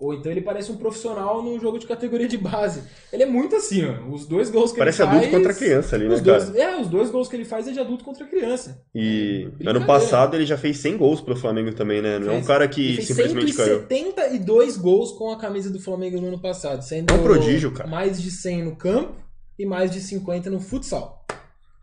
[0.00, 2.82] Ou então ele parece um profissional num jogo de categoria de base.
[3.12, 4.08] Ele é muito assim, ó.
[4.10, 5.36] Os dois gols que Parece ele adulto faz.
[5.36, 6.44] contra criança ali, né, os cara?
[6.44, 8.82] dois, é, os dois gols que ele faz é de adulto contra criança.
[8.94, 9.70] E Brincadeira.
[9.78, 12.18] ano passado ele já fez 100 gols pro Flamengo também, né?
[12.18, 13.84] Não é um Fez- cara que fez simplesmente caiu.
[13.86, 17.88] 172 gols com a camisa do Flamengo no ano passado, sendo É um prodígio, cara.
[17.88, 19.14] mais de 100 no campo
[19.58, 21.26] e mais de 50 no futsal.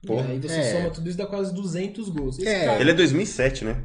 [0.05, 0.27] Porra.
[0.29, 0.71] E aí você É.
[0.77, 2.39] soma tudo isso dá quase 200 gols.
[2.39, 2.65] É.
[2.65, 3.77] cara- Ele é 2007, né?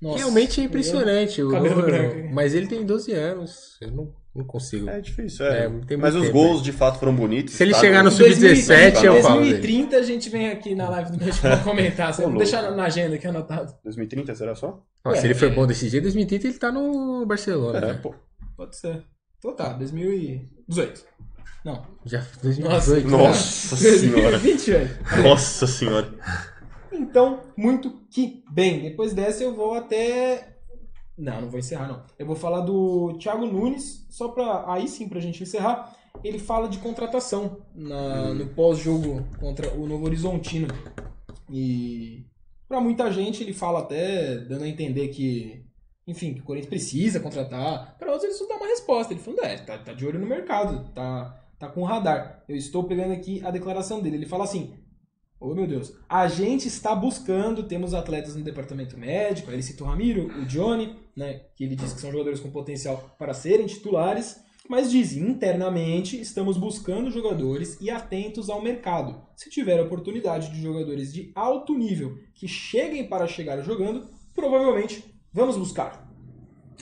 [0.00, 1.42] Nossa, Realmente é impressionante.
[1.42, 2.34] o Cabelo número, branco.
[2.34, 3.78] Mas ele tem 12 anos.
[3.80, 4.88] Eu não, não consigo.
[4.90, 5.64] É difícil, é.
[5.66, 7.54] É, tem Mas os tempo, gols de fato foram bonitos.
[7.54, 7.80] Se ele tá?
[7.80, 9.52] chegar no Em Sub-17, eu falo dele.
[9.52, 12.12] 2030 a gente vem aqui na live do México pra comentar.
[12.12, 13.74] Você Vou deixar na agenda aqui anotado.
[13.84, 14.82] 2030, será só?
[15.06, 15.54] É, se ele for é.
[15.54, 17.78] bom desse jeito, 2030 ele tá no Barcelona.
[17.78, 18.00] É, né?
[18.02, 18.14] pô.
[18.56, 19.02] Pode ser.
[19.38, 21.04] Então tá, 2018.
[21.64, 21.84] Não.
[22.04, 23.08] Já Nossa, 2018.
[23.08, 24.38] Nossa senhora.
[24.38, 25.22] 2028.
[25.22, 26.08] Nossa senhora.
[26.96, 28.80] Então, muito que bem.
[28.82, 30.56] Depois dessa eu vou até.
[31.16, 32.02] Não, não vou encerrar, não.
[32.18, 34.64] Eu vou falar do Thiago Nunes, só pra.
[34.72, 35.94] Aí sim, pra gente encerrar.
[36.24, 40.68] Ele fala de contratação na- no pós-jogo contra o Novo Horizontino.
[41.50, 42.24] E
[42.68, 45.64] pra muita gente ele fala até dando a entender que,
[46.06, 47.96] enfim, que o Corinthians precisa contratar.
[47.98, 49.12] Para outros ele só dá uma resposta.
[49.12, 52.42] Ele falando, é, tá, tá de olho no mercado, tá, tá com o radar.
[52.48, 54.16] Eu estou pegando aqui a declaração dele.
[54.16, 54.74] Ele fala assim:
[55.38, 59.86] Oh meu Deus, a gente está buscando, temos atletas no departamento médico, ele cita o
[59.86, 64.40] Ramiro, o Johnny, né, que ele diz que são jogadores com potencial para serem titulares,
[64.68, 69.22] mas diz, internamente, estamos buscando jogadores e atentos ao mercado.
[69.36, 75.56] Se tiver oportunidade de jogadores de alto nível que cheguem para chegar jogando, provavelmente vamos
[75.56, 76.10] buscar.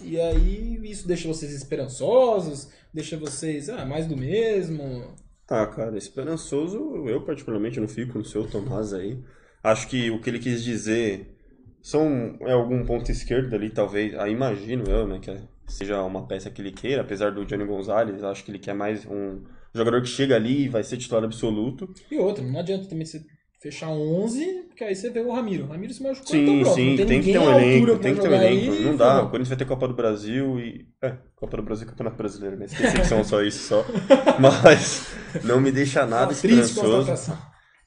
[0.02, 5.14] E aí isso deixa vocês esperançosos, deixa vocês, ah, mais do mesmo.
[5.48, 9.22] Ah, cara, esperançoso, eu particularmente não fico no seu Tomás aí.
[9.62, 11.36] Acho que o que ele quis dizer
[11.82, 14.14] são é algum ponto esquerdo ali, talvez.
[14.14, 15.30] Ah, imagino eu, né, que
[15.66, 19.06] seja uma peça que ele queira, apesar do Johnny Gonzalez, acho que ele quer mais
[19.06, 19.42] um
[19.74, 21.92] jogador que chega ali e vai ser titular absoluto.
[22.10, 23.22] E outra, não adianta também você
[23.64, 25.64] fechar 11, porque aí você vê o Ramiro.
[25.64, 26.74] O Ramiro se machucou Sim, então pronto.
[26.74, 28.72] sim, não tem, que ter um elenco, tem que ter um elenco.
[28.74, 29.30] aí, não dá, o.
[29.30, 30.86] Corinthians vai ter Copa do Brasil e.
[31.00, 32.66] É, Copa do Brasil e Campeonato Brasileiro, né?
[32.66, 33.82] Esqueci que são só isso só.
[34.38, 35.06] Mas
[35.42, 37.38] não me deixa nada triste esperançoso.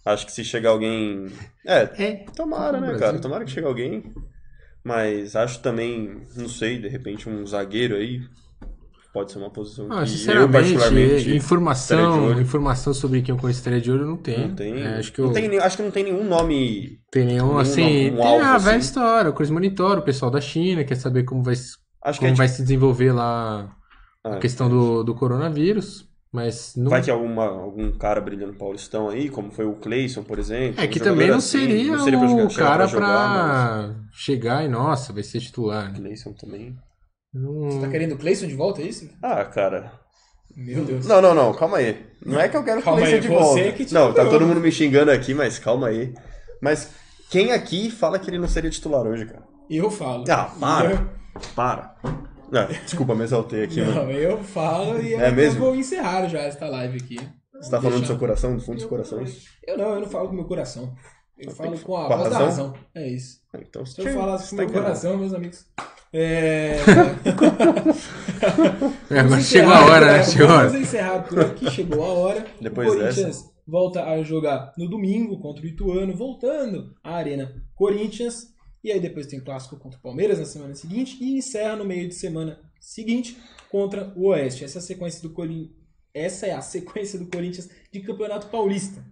[0.04, 1.28] Acho que se chegar alguém.
[1.64, 2.26] É, É.
[2.36, 3.20] tomara, né, cara?
[3.20, 4.12] Tomara que chegue alguém.
[4.84, 8.22] Mas acho também, não sei, de repente um zagueiro aí
[9.18, 13.60] pode ser uma posição Ah, que sinceramente, eu particularmente informação, informação sobre quem eu conheço
[13.60, 14.48] estaria de olho não tem.
[14.48, 14.82] não tem.
[14.82, 17.00] É, acho que não eu tem nem- acho que não tem nenhum nome.
[17.12, 18.12] tem nenhum nenhum assim.
[18.12, 18.86] um tem a velha assim.
[18.88, 22.26] história, o Chris monitora, o pessoal da China quer saber como vai, se- Acho que
[22.26, 23.76] como é vai se desenvolver lá
[24.24, 26.06] Ah, a questão do, do coronavírus.
[26.32, 26.92] Mas não.
[26.92, 30.80] Vai ter alguma, algum cara brilhando Paulistão aí, como foi o Cleison, por exemplo.
[30.80, 35.14] É que também não assim, seria, não seria o cara jogar, pra chegar e, nossa,
[35.14, 35.86] vai ser titular.
[35.86, 36.00] mas Né?
[36.10, 36.76] Cleison também.
[37.34, 39.10] Não- Você tá querendo o Cleison de volta, é isso?
[39.22, 39.92] Ah, cara.
[40.56, 41.06] Meu Deus.
[41.06, 42.04] Não, não, não, calma aí.
[42.26, 43.72] Não é que eu quero o Calma Cleison aí, de você volta.
[43.74, 46.14] que te não, tá todo mundo me xingando aqui, mas calma aí.
[46.62, 46.90] Mas
[47.30, 49.44] quem aqui fala que ele não seria titular hoje, cara?
[49.70, 50.24] Eu falo.
[50.30, 50.92] Ah, para.
[50.92, 51.18] Eu-
[51.56, 51.96] Para.
[52.52, 53.94] Não, desculpa, me exaltei aqui, mano.
[54.06, 55.60] Não, eu falo e É eu mesmo?
[55.60, 57.20] vou encerrar já esta live aqui.
[57.62, 59.46] Você tá falando do seu coração, do fundo dos corações?
[59.68, 60.96] Eu não, eu não falo com o meu coração.
[61.38, 62.68] Eu falo tem que- com a com a voz da razão?
[62.70, 62.84] razão.
[62.96, 63.42] É isso.
[63.54, 65.66] Então, Se eu falasse com o tá meu coração, meus amigos.
[66.14, 66.78] É...
[69.10, 70.20] É, mas chegou a hora, né?
[70.20, 70.80] é, Chegou a Vamos hora.
[70.82, 72.46] encerrar por aqui, chegou a hora.
[72.62, 78.48] Depois o Corinthians volta a jogar no domingo contra o Ituano, voltando à Arena Corinthians.
[78.84, 82.08] E aí depois tem clássico contra o Palmeiras na semana seguinte e encerra no meio
[82.08, 83.38] de semana seguinte
[83.70, 84.64] contra o Oeste.
[84.64, 85.72] Essa é a sequência do Corin...
[86.14, 89.04] Essa é a sequência do Corinthians de Campeonato Paulista.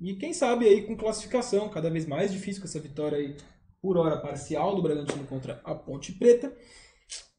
[0.00, 3.36] E quem sabe aí com classificação, cada vez mais difícil com essa vitória aí
[3.80, 6.52] por hora parcial do Bragantino contra a Ponte Preta.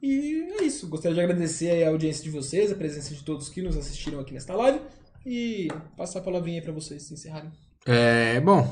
[0.02, 0.88] E é isso.
[0.88, 4.20] Gostaria de agradecer aí a audiência de vocês, a presença de todos que nos assistiram
[4.20, 4.80] aqui nesta live.
[5.26, 5.68] E
[5.98, 7.52] passar a palavrinha aí pra vocês se encerrarem.
[7.86, 8.66] É, bom,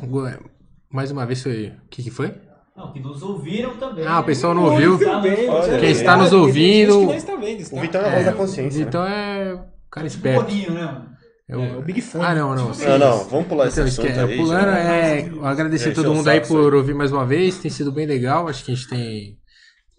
[0.89, 1.67] mais uma vez foi.
[1.67, 2.33] O que, que foi?
[2.75, 4.05] Não, que nos ouviram também.
[4.05, 4.25] Ah, o né?
[4.27, 4.99] pessoal não ouviu?
[4.99, 5.35] Tá, aí.
[5.79, 7.75] Quem é está nos tem gente ouvindo-?
[7.75, 8.79] O Vitão é a voz da consciência.
[8.81, 8.87] né?
[8.87, 9.65] Então é.
[9.89, 10.45] Cara Tipo esperto.
[10.45, 11.05] Boninho, né,
[11.49, 12.25] É o- É, o Big Fone.
[12.25, 12.71] Ah, não, não.
[12.73, 14.37] Não, não, vamos pular esse Então, assunto esque- aí.
[14.37, 14.77] pulando, já.
[14.79, 17.57] é, agradecer a todo mundo aí por ouvir mais uma vez.
[17.59, 18.47] Tem sido bem legal.
[18.49, 19.37] Acho que a gente tem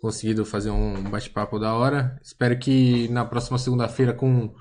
[0.00, 2.18] conseguido fazer um bate-papo da hora.
[2.22, 4.52] Espero que na próxima segunda-feira, com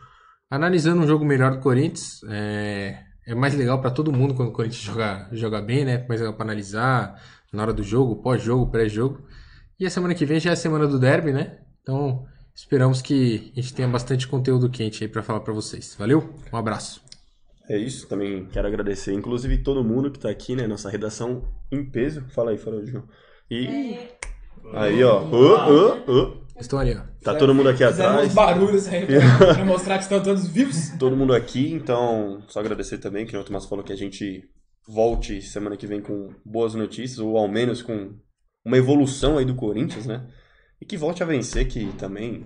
[0.49, 4.53] analisando um jogo melhor do Corinthians, é, é mais legal pra todo mundo quando o
[4.53, 6.05] Corinthians joga, joga bem, né?
[6.07, 7.21] Mais legal pra analisar
[7.51, 9.27] na hora do jogo, pós-jogo, pré-jogo.
[9.77, 11.57] E a semana que vem já é a semana do derby, né?
[11.81, 12.23] Então
[12.57, 15.95] esperamos que a gente tenha bastante conteúdo quente aí pra falar pra vocês.
[15.97, 16.33] Valeu?
[16.51, 17.01] Um abraço.
[17.69, 20.65] É isso, também quero agradecer, inclusive, todo mundo que tá aqui, né?
[20.65, 22.25] Nossa redação em peso.
[22.29, 23.03] Fala aí, fala aí, João.
[23.51, 23.97] E
[24.73, 25.21] aí, ó.
[25.23, 26.47] Ô, ô.
[26.59, 27.01] Estão ali, ó.
[27.21, 28.33] Tá todo mundo aqui Fizeram uns atrás.
[28.33, 30.89] barulhos aí pra, pra mostrar que estão todos vivos.
[30.97, 34.49] Todo mundo aqui, então só agradecer também, que o Tomás falou que a gente
[34.87, 38.15] volte semana que vem com boas notícias, ou ao menos com
[38.65, 40.25] uma evolução aí do Corinthians, né?
[40.81, 42.45] E que volte a vencer, que também.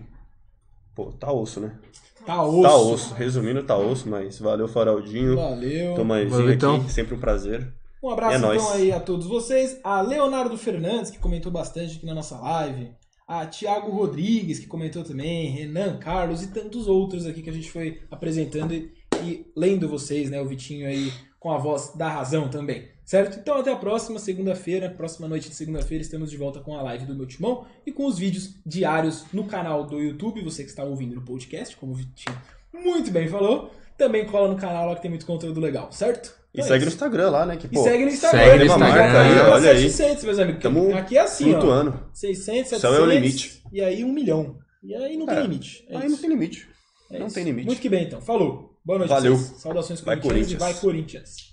[0.95, 1.77] Pô, tá osso, né?
[2.25, 2.61] Tá osso.
[2.61, 3.13] Tá osso.
[3.13, 5.35] Resumindo, tá osso, mas valeu, Faraldinho.
[5.35, 5.95] Valeu.
[5.95, 6.75] Tomaizinho Valeu, então.
[6.75, 7.73] aqui, sempre um prazer.
[8.03, 8.71] Um abraço É então nóis.
[8.71, 9.79] aí a todos vocês.
[9.83, 12.91] A Leonardo Fernandes, que comentou bastante aqui na nossa live.
[13.27, 15.49] A Thiago Rodrigues, que comentou também.
[15.51, 18.91] Renan Carlos e tantos outros aqui que a gente foi apresentando e,
[19.23, 20.41] e lendo vocês, né?
[20.41, 22.87] O Vitinho aí com a voz da razão também.
[23.11, 23.39] Certo?
[23.41, 27.03] Então até a próxima segunda-feira, próxima noite de segunda-feira, estamos de volta com a live
[27.05, 30.41] do meu timão e com os vídeos diários no canal do YouTube.
[30.45, 32.37] Você que está ouvindo no podcast, como o Vitinho
[32.73, 33.69] muito bem falou.
[33.97, 36.33] Também cola no canal lá que tem muito conteúdo legal, certo?
[36.53, 36.95] E Então é segue no isso.
[36.95, 37.57] Instagram lá, né?
[37.57, 38.39] Que, E pô, segue no Instagram.
[38.45, 39.89] segue no já Instagram, tá indo pra olha aí.
[39.89, 40.61] 700, meus amigos.
[40.63, 41.51] Tamo Aqui é assim, ó.
[41.59, 42.03] flutuando.
[42.13, 42.79] 600, 700.
[42.79, 43.61] Céu é o limite.
[43.73, 44.55] E aí um milhão.
[44.81, 45.41] E aí não tem É.
[45.41, 45.85] limite.
[45.89, 46.11] É Aí isso.
[46.11, 46.69] não tem limite.
[47.11, 47.35] É não isso.
[47.35, 47.65] tem limite.
[47.67, 48.21] Muito que bem, então.
[48.21, 48.79] Falou.
[48.85, 49.11] Boa noite.
[49.11, 49.35] a Valeu.
[49.35, 49.59] vocês.
[49.61, 50.59] Saudações Vai, corintianas e Corinthians.
[50.59, 51.50] vai Corinthians.